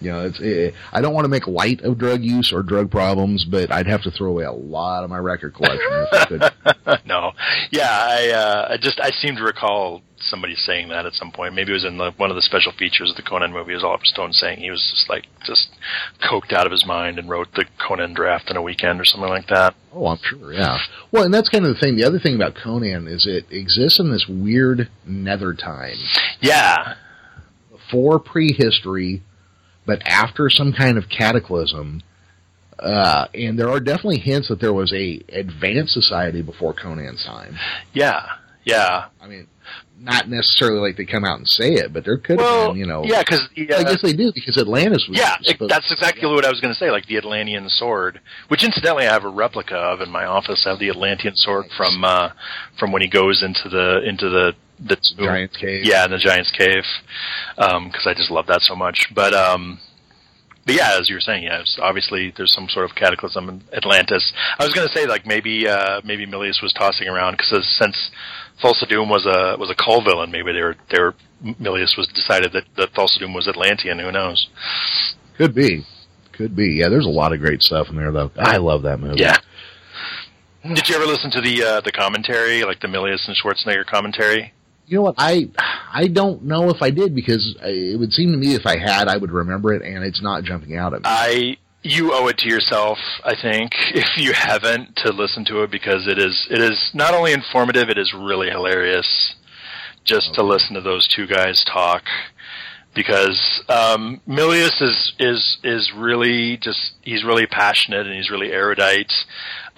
[0.02, 2.90] You know, it's, eh, I don't want to make light of drug use or drug
[2.90, 6.24] problems, but I'd have to throw away a lot of my record collection if I
[6.26, 7.06] could.
[7.06, 7.32] no,
[7.70, 11.54] yeah, I uh, I just I seem to recall somebody saying that at some point.
[11.54, 13.72] Maybe it was in the, one of the special features of the Conan movie.
[13.72, 15.68] It was Oliver Stone saying he was just like just
[16.22, 19.28] coked out of his mind and wrote the Conan draft in a weekend or something
[19.28, 19.74] like that.
[19.92, 20.52] Oh, I'm sure.
[20.52, 20.78] Yeah.
[21.10, 21.96] Well, and that's kind of the thing.
[21.96, 25.96] The other thing about Conan is it exists in this weird nether time.
[26.40, 26.94] Yeah.
[27.70, 29.22] Before prehistory,
[29.86, 32.02] but after some kind of cataclysm.
[32.78, 37.56] Uh, and there are definitely hints that there was a advanced society before Conan's time.
[37.92, 38.26] Yeah,
[38.64, 39.06] yeah.
[39.20, 39.46] I mean,
[40.02, 42.80] not necessarily like they come out and say it, but there could well, have been,
[42.80, 43.04] you know.
[43.04, 45.18] Yeah, because yeah, I guess they do because Atlantis was.
[45.18, 46.90] Yeah, it, that's exactly what I was going to say.
[46.90, 50.64] Like the Atlantean sword, which incidentally I have a replica of in my office.
[50.66, 51.76] I have the Atlantean sword nice.
[51.76, 52.30] from uh,
[52.78, 54.54] from when he goes into the into the
[54.86, 55.84] the Giant's Cave.
[55.84, 56.84] Yeah, in the Giant's Cave,
[57.56, 59.08] because um, I just love that so much.
[59.14, 59.78] But um,
[60.64, 64.32] but yeah, as you were saying, yeah, obviously there's some sort of cataclysm in Atlantis.
[64.58, 68.10] I was going to say like maybe uh, maybe Milius was tossing around because since
[68.62, 72.08] Thulsa Doom was a was a Kull villain, maybe they were they were Milius was
[72.14, 73.98] decided that that Thulsa Doom was Atlantean.
[73.98, 74.48] Who knows?
[75.36, 75.84] Could be,
[76.32, 76.78] could be.
[76.80, 78.30] Yeah, there's a lot of great stuff in there though.
[78.36, 79.20] I love that movie.
[79.20, 79.38] Yeah.
[80.62, 84.52] Did you ever listen to the uh, the commentary, like the Milius and Schwarzenegger commentary?
[84.92, 85.14] You know what?
[85.16, 85.48] I
[85.90, 89.08] I don't know if I did because it would seem to me if I had,
[89.08, 91.04] I would remember it, and it's not jumping out at me.
[91.06, 95.70] I you owe it to yourself, I think, if you haven't to listen to it
[95.70, 99.34] because it is it is not only informative, it is really hilarious
[100.04, 100.36] just okay.
[100.36, 102.02] to listen to those two guys talk
[102.94, 109.12] because um, Milius is is is really just he's really passionate and he's really erudite,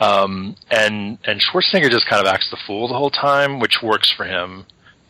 [0.01, 4.11] um, and and Schwarzenegger just kind of acts the fool the whole time, which works
[4.11, 4.67] for him.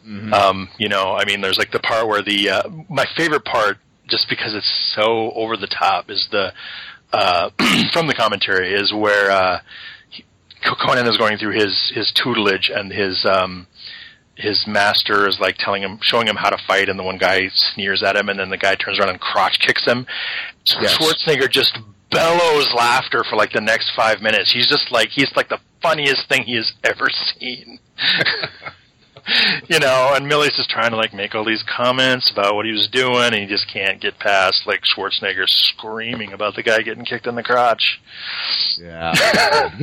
[0.07, 0.33] Mm-hmm.
[0.33, 3.79] Um, you know, I mean, there's like the part where the uh, my favorite part,
[4.09, 6.53] just because it's so over the top, is the
[7.13, 7.51] uh,
[7.93, 9.61] from the commentary is where uh,
[10.11, 10.25] he,
[10.63, 13.67] Conan is going through his his tutelage and his um,
[14.37, 17.49] his master is like telling him, showing him how to fight, and the one guy
[17.53, 20.07] sneers at him, and then the guy turns around and crotch kicks him.
[20.81, 20.99] Yes.
[20.99, 21.79] Schwarzenegger just
[22.11, 24.53] bellows laughter for like the next five minutes.
[24.53, 27.79] He's just like he's like the funniest thing he has ever seen.
[29.69, 32.73] you know, and Milius just trying to like make all these comments about what he
[32.73, 37.05] was doing, and he just can't get past like Schwarzenegger screaming about the guy getting
[37.05, 38.01] kicked in the crotch.
[38.79, 39.71] Yeah.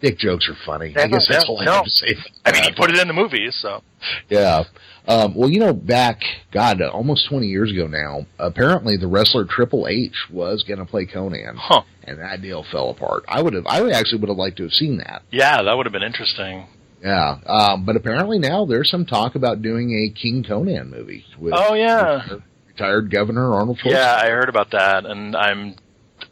[0.00, 0.92] Dick jokes are funny.
[0.96, 2.16] I guess that's all I have to say.
[2.44, 3.82] I mean, he put it in the movies, so.
[4.28, 4.64] Yeah.
[5.06, 6.20] Um, well, you know, back,
[6.50, 11.06] God, almost 20 years ago now, apparently the wrestler Triple H was going to play
[11.06, 11.56] Conan.
[11.56, 11.82] Huh.
[12.02, 13.24] And that deal fell apart.
[13.28, 15.22] I would have, I actually would have liked to have seen that.
[15.30, 16.66] Yeah, that would have been interesting.
[17.02, 21.24] Yeah, um, but apparently now there's some talk about doing a King Conan movie.
[21.36, 22.22] With, oh yeah,
[22.68, 23.92] retired Governor Arnold Schwarzenegger.
[23.92, 25.74] Yeah, I heard about that, and I'm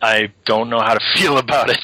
[0.01, 1.79] I don't know how to feel about it.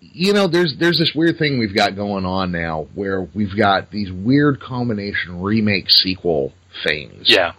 [0.00, 3.90] you know, there's there's this weird thing we've got going on now where we've got
[3.90, 6.52] these weird combination remake sequel
[6.84, 7.24] things.
[7.24, 7.52] Yeah,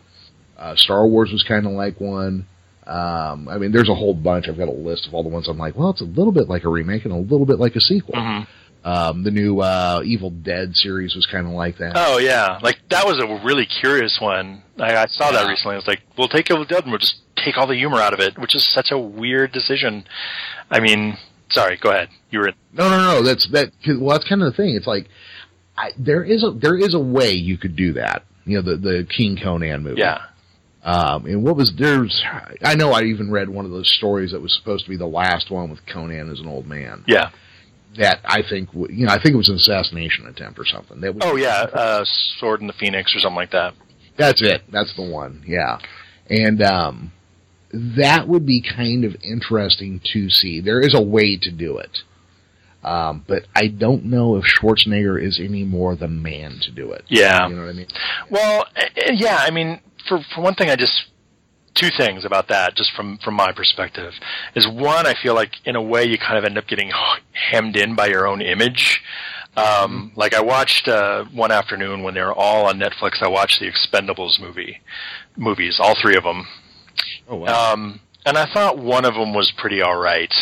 [0.57, 2.45] uh, Star Wars was kind of like one.
[2.85, 4.47] Um, I mean, there's a whole bunch.
[4.47, 6.49] I've got a list of all the ones I'm like, well, it's a little bit
[6.49, 8.15] like a remake and a little bit like a sequel.
[8.15, 8.51] Mm-hmm.
[8.83, 11.93] Um, the new uh, Evil Dead series was kind of like that.
[11.95, 14.63] Oh yeah, like that was a really curious one.
[14.79, 15.75] I, I saw that recently.
[15.75, 18.13] I was like, we'll take Evil Dead and we'll just take all the humor out
[18.13, 20.05] of it, which is such a weird decision.
[20.71, 21.17] I mean,
[21.51, 22.09] sorry, go ahead.
[22.31, 23.23] You were no, no, no.
[23.23, 23.71] That's that.
[23.85, 24.75] Well, that's kind of the thing.
[24.75, 25.07] It's like
[25.77, 28.23] I, there is a there is a way you could do that.
[28.45, 30.01] You know, the the King Conan movie.
[30.01, 30.23] Yeah.
[30.83, 32.23] Um, and what was there's
[32.63, 35.05] I know I even read one of those stories that was supposed to be the
[35.05, 37.03] last one with Conan as an old man.
[37.05, 37.29] Yeah
[37.97, 41.01] that I think you know I think it was an assassination attempt or something.
[41.01, 42.05] That was, oh yeah, uh,
[42.39, 43.73] Sword in the Phoenix or something like that.
[44.17, 44.63] That's it.
[44.71, 45.43] That's the one.
[45.45, 45.79] Yeah,
[46.29, 47.11] and um,
[47.71, 50.61] that would be kind of interesting to see.
[50.61, 51.97] There is a way to do it,
[52.83, 57.05] um, but I don't know if Schwarzenegger is any more the man to do it.
[57.09, 57.87] Yeah, you know what I mean.
[58.29, 59.37] Well, eh, eh, yeah.
[59.37, 60.93] I mean, for for one thing, I just
[61.75, 64.13] two things about that, just from from my perspective,
[64.55, 66.91] is one, I feel like in a way you kind of end up getting
[67.31, 69.01] hemmed in by your own image.
[69.55, 70.19] Um, mm-hmm.
[70.19, 73.21] like I watched uh, one afternoon when they were all on Netflix.
[73.21, 74.81] I watched the Expendables movie,
[75.35, 76.47] movies, all three of them.
[77.27, 77.73] Oh wow!
[77.73, 80.33] Um, and I thought one of them was pretty all right,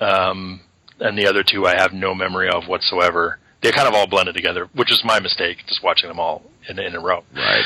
[0.00, 0.60] um,
[1.00, 3.38] and the other two I have no memory of whatsoever.
[3.62, 6.80] They kind of all blended together, which is my mistake, just watching them all in,
[6.80, 7.22] in a row.
[7.32, 7.64] Right.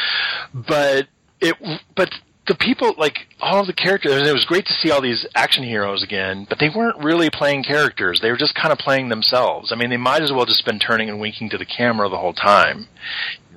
[0.53, 1.09] But
[1.41, 1.57] it,
[1.95, 2.11] but
[2.47, 6.03] the people like all the characters it was great to see all these action heroes
[6.03, 8.21] again but they weren't really playing characters.
[8.21, 9.73] They were just kind of playing themselves.
[9.73, 12.19] I mean they might as well just been turning and winking to the camera the
[12.19, 12.89] whole time.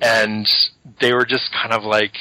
[0.02, 0.48] And
[1.00, 2.14] they were just kind of like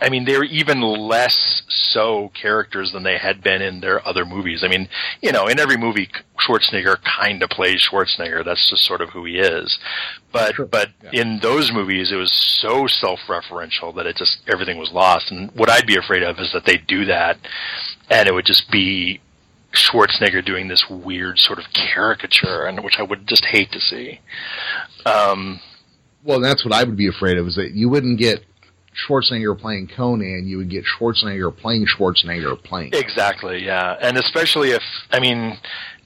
[0.00, 4.62] I mean, they're even less so characters than they had been in their other movies.
[4.64, 4.88] I mean,
[5.20, 8.44] you know, in every movie, Schwarzenegger kind of plays Schwarzenegger.
[8.44, 9.78] That's just sort of who he is.
[10.32, 10.66] But sure.
[10.66, 11.20] but yeah.
[11.20, 15.30] in those movies, it was so self-referential that it just everything was lost.
[15.30, 17.38] And what I'd be afraid of is that they do that,
[18.08, 19.20] and it would just be
[19.72, 24.20] Schwarzenegger doing this weird sort of caricature, and which I would just hate to see.
[25.04, 25.60] Um,
[26.24, 28.44] well, that's what I would be afraid of is that you wouldn't get
[28.94, 32.90] Schwarzenegger playing Conan, you would get Schwarzenegger playing Schwarzenegger playing.
[32.92, 35.58] Exactly, yeah, and especially if I mean,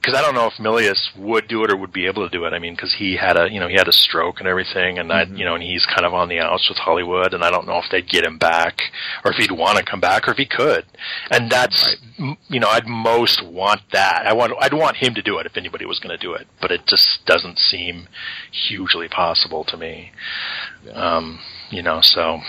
[0.04, 2.44] because I don't know if Milius would do it or would be able to do
[2.44, 2.52] it.
[2.52, 5.10] I mean, because he had a you know he had a stroke and everything, and
[5.10, 5.34] mm-hmm.
[5.34, 7.66] I you know and he's kind of on the outs with Hollywood, and I don't
[7.66, 8.82] know if they'd get him back
[9.24, 10.84] or if he'd want to come back or if he could.
[11.30, 12.36] And that's right.
[12.48, 14.26] you know I'd most want that.
[14.26, 16.46] I want I'd want him to do it if anybody was going to do it,
[16.60, 18.08] but it just doesn't seem
[18.52, 20.12] hugely possible to me.
[20.84, 20.92] Yeah.
[20.92, 22.40] Um, you know, so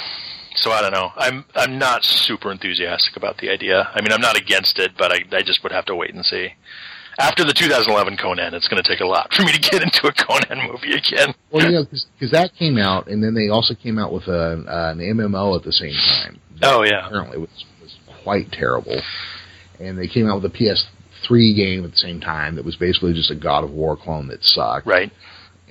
[0.56, 1.12] so I don't know.
[1.16, 3.90] I'm I'm not super enthusiastic about the idea.
[3.94, 6.26] I mean, I'm not against it, but I I just would have to wait and
[6.26, 6.54] see
[7.18, 10.08] after the 2011 Conan, it's going to take a lot for me to get into
[10.08, 11.34] a Conan movie again.
[11.52, 14.64] Well, you know, because that came out, and then they also came out with a,
[14.68, 16.40] uh, an MMO at the same time.
[16.62, 19.02] Oh yeah, apparently was, was quite terrible.
[19.80, 23.14] And they came out with a PS3 game at the same time that was basically
[23.14, 24.88] just a God of War clone that sucked.
[24.88, 25.12] Right.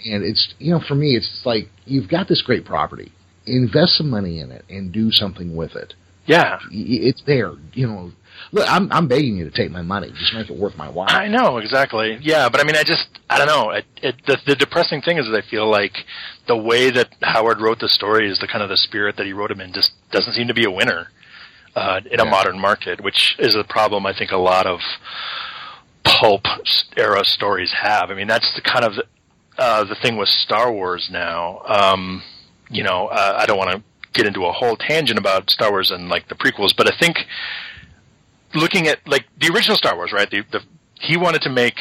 [0.04, 3.12] And it's you know, for me, it's like you've got this great property,
[3.46, 5.94] invest some money in it, and do something with it.
[6.26, 7.52] Yeah, it's there.
[7.74, 8.12] You know,
[8.52, 10.10] Look, I'm I'm begging you to take my money.
[10.10, 11.08] Just make it worth my while.
[11.08, 12.18] I know exactly.
[12.20, 13.70] Yeah, but I mean, I just I don't know.
[13.70, 16.04] It, it, the the depressing thing is that I feel like
[16.46, 19.32] the way that Howard wrote the story is the kind of the spirit that he
[19.32, 21.08] wrote him in just doesn't seem to be a winner
[21.74, 24.80] uh, in a modern market, which is a problem I think a lot of
[26.04, 26.44] pulp
[26.96, 28.10] era stories have.
[28.10, 28.92] I mean, that's the kind of
[29.58, 31.60] uh, the thing with Star Wars now.
[31.66, 32.22] Um,
[32.70, 35.90] you know, uh, I don't want to get into a whole tangent about Star Wars
[35.90, 37.18] and like the prequels, but I think
[38.54, 40.30] looking at like the original Star Wars, right?
[40.30, 40.60] The, the
[41.00, 41.76] he wanted to make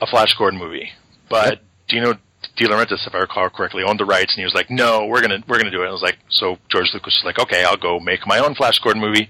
[0.00, 0.90] a Flash Gordon movie,
[1.28, 1.62] but yep.
[1.88, 2.14] Dino
[2.56, 5.22] De Laurentiis, if I recall correctly, owned the rights, and he was like, "No, we're
[5.22, 7.64] gonna we're gonna do it." And I was like, so George Lucas was like, "Okay,
[7.64, 9.28] I'll go make my own Flash Gordon movie,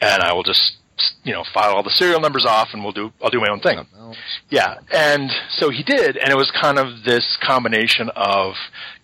[0.00, 0.76] and I will just."
[1.24, 3.12] you know, file all the serial numbers off, and we'll do.
[3.22, 3.86] I'll do my own thing.
[4.48, 8.54] Yeah, and so he did, and it was kind of this combination of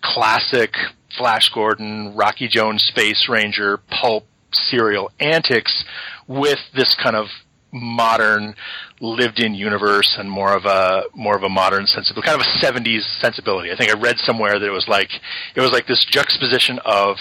[0.01, 0.73] classic
[1.17, 5.83] Flash Gordon, Rocky Jones, Space Ranger, pulp serial antics
[6.27, 7.27] with this kind of
[7.73, 8.55] modern
[9.01, 12.65] lived in universe and more of a more of a modern sensibility kind of a
[12.65, 15.09] 70s sensibility i think i read somewhere that it was like
[15.55, 17.17] it was like this juxtaposition of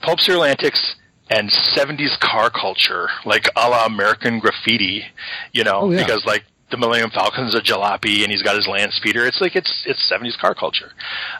[0.00, 0.94] pulp serial antics
[1.30, 5.04] and 70s car culture like a la american graffiti
[5.52, 5.98] you know oh, yeah.
[5.98, 9.24] because like the Millennium Falcon's a jalopy, and he's got his land speeder.
[9.24, 10.92] It's like it's it's seventies car culture.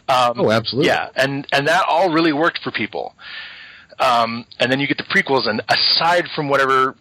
[0.08, 0.86] Um, oh, absolutely.
[0.86, 3.14] Yeah, and and that all really worked for people.
[3.98, 6.94] Um, and then you get the prequels, and aside from whatever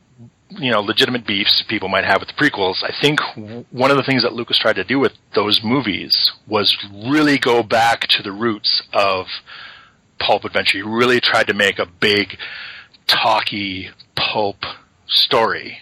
[0.50, 3.20] you know legitimate beefs people might have with the prequels, I think
[3.72, 6.76] one of the things that Lucas tried to do with those movies was
[7.08, 9.28] really go back to the roots of
[10.20, 10.78] pulp adventure.
[10.78, 12.38] He really tried to make a big,
[13.08, 14.58] talky pulp
[15.08, 15.80] story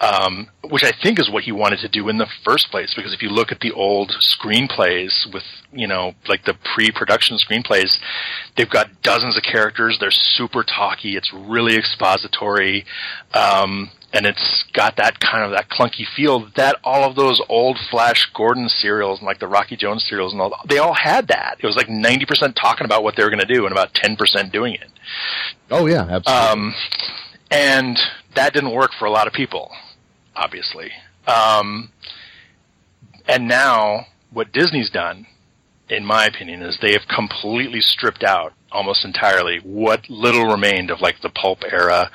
[0.00, 2.92] um, which I think is what he wanted to do in the first place.
[2.94, 7.96] Because if you look at the old screenplays with, you know, like the pre-production screenplays,
[8.56, 9.96] they've got dozens of characters.
[9.98, 11.16] They're super talky.
[11.16, 12.84] It's really expository,
[13.32, 17.78] um, and it's got that kind of that clunky feel that all of those old
[17.90, 21.56] Flash Gordon serials and like the Rocky Jones serials and all they all had that.
[21.62, 23.94] It was like ninety percent talking about what they were going to do and about
[23.94, 24.90] ten percent doing it.
[25.70, 26.32] Oh yeah, absolutely.
[26.32, 26.74] Um,
[27.50, 27.98] and
[28.34, 29.70] that didn't work for a lot of people
[30.36, 30.92] obviously.
[31.26, 31.90] Um,
[33.26, 35.26] and now, what Disney's done,
[35.88, 41.00] in my opinion, is they have completely stripped out almost entirely what little remained of
[41.00, 42.10] like the pulp era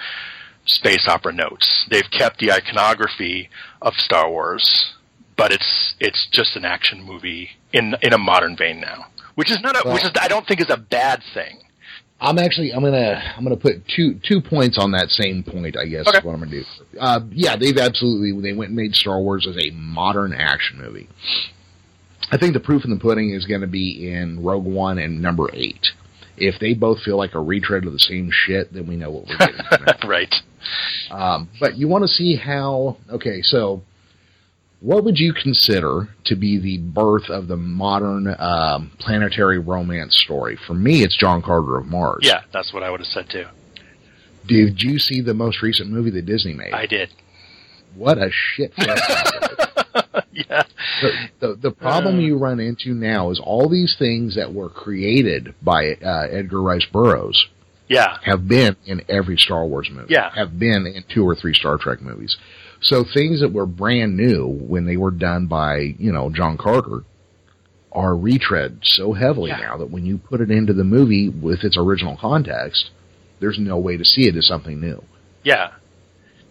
[0.66, 1.86] space opera notes.
[1.90, 3.50] They've kept the iconography
[3.82, 4.94] of Star Wars,
[5.36, 9.60] but it's it's just an action movie in in a modern vein now, which is
[9.62, 11.60] not a, which is I don't think is a bad thing.
[12.22, 15.76] I'm actually I'm gonna I'm gonna put two two points on that same point.
[15.76, 16.20] I guess okay.
[16.20, 16.64] is what I'm gonna do.
[17.00, 21.10] Uh, yeah, they've absolutely they went and made Star Wars as a modern action movie.
[22.32, 25.22] I think the proof in the pudding is going to be in Rogue One and
[25.22, 25.88] Number Eight.
[26.38, 29.28] If they both feel like a retread of the same shit, then we know what
[29.28, 30.10] we're getting.
[30.10, 30.34] right.
[31.10, 32.98] Um, but you want to see how?
[33.10, 33.82] Okay, so
[34.82, 40.58] what would you consider to be the birth of the modern um, planetary romance story?
[40.68, 42.22] For me, it's John Carter of Mars.
[42.24, 43.46] Yeah, that's what I would have said too.
[44.48, 46.74] Did you see the most recent movie that Disney made?
[46.74, 47.12] I did.
[47.96, 50.64] What a shit yeah.
[51.02, 54.70] The, the, the problem uh, you run into now is all these things that were
[54.70, 57.48] created by uh, Edgar Rice Burroughs
[57.88, 58.18] Yeah.
[58.24, 60.14] have been in every Star Wars movie.
[60.14, 60.32] Yeah.
[60.34, 62.38] Have been in two or three Star Trek movies.
[62.82, 67.04] So things that were brand new when they were done by, you know, John Carter
[67.92, 69.58] are retread so heavily Yeah.
[69.60, 72.90] now that when you put it into the movie with its original context,
[73.40, 75.04] there's no way to see it as something new.
[75.44, 75.72] Yeah.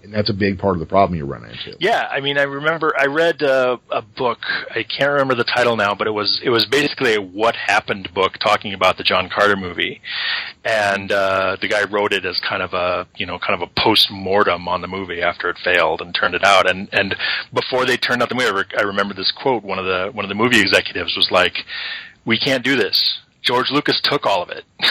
[0.03, 1.77] And that's a big part of the problem you run into.
[1.79, 4.39] Yeah, I mean, I remember I read uh, a book.
[4.71, 8.09] I can't remember the title now, but it was it was basically a what happened
[8.15, 10.01] book talking about the John Carter movie,
[10.65, 13.81] and uh, the guy wrote it as kind of a you know kind of a
[13.81, 16.69] post mortem on the movie after it failed and turned it out.
[16.69, 17.15] And and
[17.53, 19.63] before they turned out the movie, I, re- I remember this quote.
[19.63, 21.55] One of the one of the movie executives was like,
[22.25, 23.19] "We can't do this.
[23.43, 24.65] George Lucas took all of it."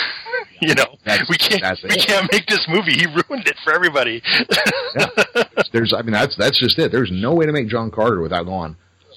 [0.68, 2.06] You know, That's- we can't we it.
[2.08, 2.94] can't make this movie.
[2.94, 4.22] He ruined it for everybody.
[5.72, 6.92] There's, I mean, that's that's just it.
[6.92, 8.76] There's no way to make John Carter without going.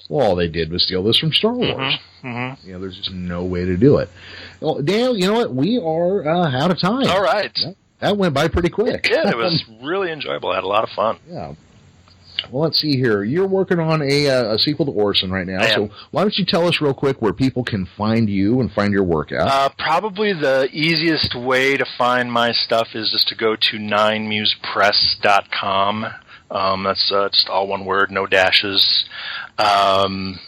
[0.09, 1.95] Well, all they did was steal this from Star Wars.
[2.23, 2.67] mm-hmm.
[2.67, 4.09] You know, there's just no way to do it.
[4.59, 5.53] Well, Dale, you know what?
[5.53, 7.07] We are uh, out of time.
[7.07, 7.57] All right.
[8.01, 9.03] That went by pretty It quick.
[9.03, 9.25] did.
[9.25, 10.49] It was really enjoyable.
[10.49, 11.19] I had a lot of fun.
[11.29, 11.53] yeah.
[12.51, 13.23] Well, let's see here.
[13.23, 15.65] You're working on a, uh, a sequel to Orison right now.
[15.67, 18.93] So why don't you tell us real quick where people can find you and find
[18.93, 19.47] your work out?
[19.47, 26.05] Uh, probably the easiest way to find my stuff is just to go to ninemusepress.com.
[26.51, 29.05] Um, that's uh, just all one word, no dashes.
[29.57, 30.39] Um,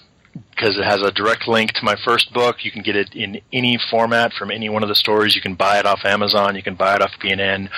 [0.56, 2.64] because it has a direct link to my first book.
[2.64, 5.36] You can get it in any format from any one of the stores.
[5.36, 6.56] You can buy it off Amazon.
[6.56, 7.70] You can buy it off PNN,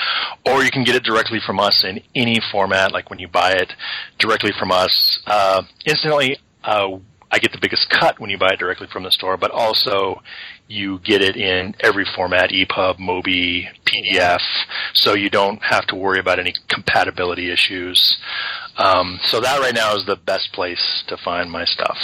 [0.46, 2.92] or you can get it directly from us in any format.
[2.92, 3.74] Like when you buy it
[4.20, 6.98] directly from us, uh, instantly, uh,
[7.30, 9.38] I get the biggest cut when you buy it directly from the store.
[9.38, 10.22] But also,
[10.68, 14.42] you get it in every format: EPUB, Mobi, PDF.
[14.94, 18.18] So you don't have to worry about any compatibility issues.
[18.78, 21.98] Um, so that right now is the best place to find my stuff.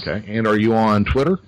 [0.00, 0.24] Okay.
[0.26, 1.38] And are you on Twitter?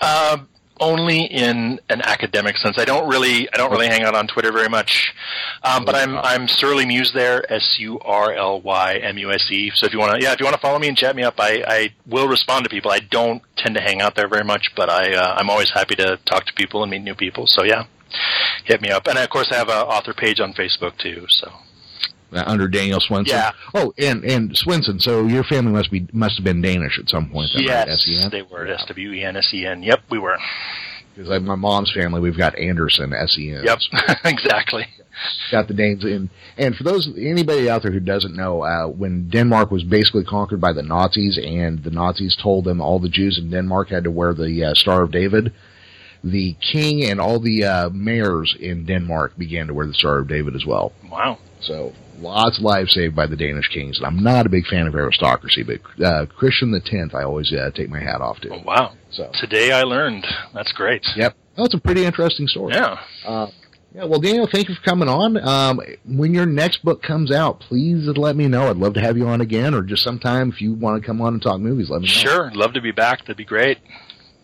[0.00, 0.38] Uh,
[0.80, 2.78] only in an academic sense.
[2.78, 5.14] I don't really, I don't really hang out on Twitter very much.
[5.62, 9.50] Um, but I'm, I'm Surly Muse there, S U R L Y M U S
[9.50, 9.70] E.
[9.74, 11.22] So if you want to, yeah, if you want to follow me and chat me
[11.22, 12.90] up, I, I will respond to people.
[12.90, 15.96] I don't tend to hang out there very much, but I, uh, I'm always happy
[15.96, 17.46] to talk to people and meet new people.
[17.46, 17.84] So yeah,
[18.64, 19.06] hit me up.
[19.06, 21.26] And of course, I have an author page on Facebook too.
[21.28, 21.52] So
[22.30, 23.28] Uh, under Daniel Swensen.
[23.28, 23.52] Yeah.
[23.74, 25.00] Oh, and and Swensen.
[25.00, 27.50] So your family must be must have been Danish at some point.
[27.54, 27.88] Then, right?
[27.88, 28.30] yes, S-E-N?
[28.30, 29.82] they were S W E N S E N.
[29.82, 30.36] Yep, we were.
[31.14, 33.64] Because like my mom's family, we've got Andersen, S-E-N.
[33.64, 33.78] Yep,
[34.24, 34.86] exactly.
[35.50, 36.30] got the Danes in.
[36.56, 40.60] And for those anybody out there who doesn't know, uh, when Denmark was basically conquered
[40.60, 44.10] by the Nazis, and the Nazis told them all the Jews in Denmark had to
[44.10, 45.52] wear the uh, Star of David,
[46.22, 50.28] the king and all the uh, mayors in Denmark began to wear the Star of
[50.28, 50.92] David as well.
[51.10, 51.38] Wow.
[51.60, 53.98] So lots of lives saved by the Danish kings.
[53.98, 57.52] And I'm not a big fan of aristocracy, but uh, Christian the Tenth, I always
[57.52, 58.50] uh, take my hat off to.
[58.52, 58.92] Oh, wow.
[59.10, 60.26] So Today I learned.
[60.54, 61.04] That's great.
[61.16, 62.74] yep, that's a pretty interesting story.
[62.74, 62.98] Yeah.
[63.26, 63.46] Uh,
[63.94, 65.38] yeah, well, Daniel, thank you for coming on.
[65.38, 68.68] Um, when your next book comes out, please let me know.
[68.68, 71.22] I'd love to have you on again, or just sometime if you want to come
[71.22, 72.12] on and talk movies, let me know.
[72.12, 72.50] Sure.
[72.54, 73.20] Love to be back.
[73.20, 73.78] That'd be great.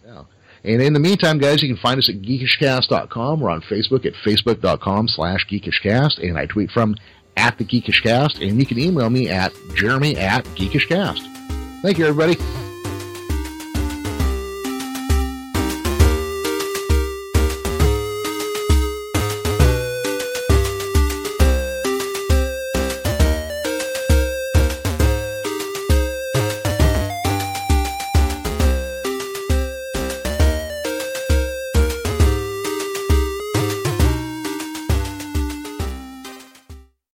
[0.07, 0.23] Yeah.
[0.65, 3.41] And in the meantime, guys, you can find us at geekishcast.com.
[3.41, 6.95] We're on Facebook at facebook.com slash geekishcast, and I tweet from
[7.37, 11.21] at the Geekish Cast, and you can email me at jeremy at geekishcast.
[11.83, 12.37] Thank you, everybody.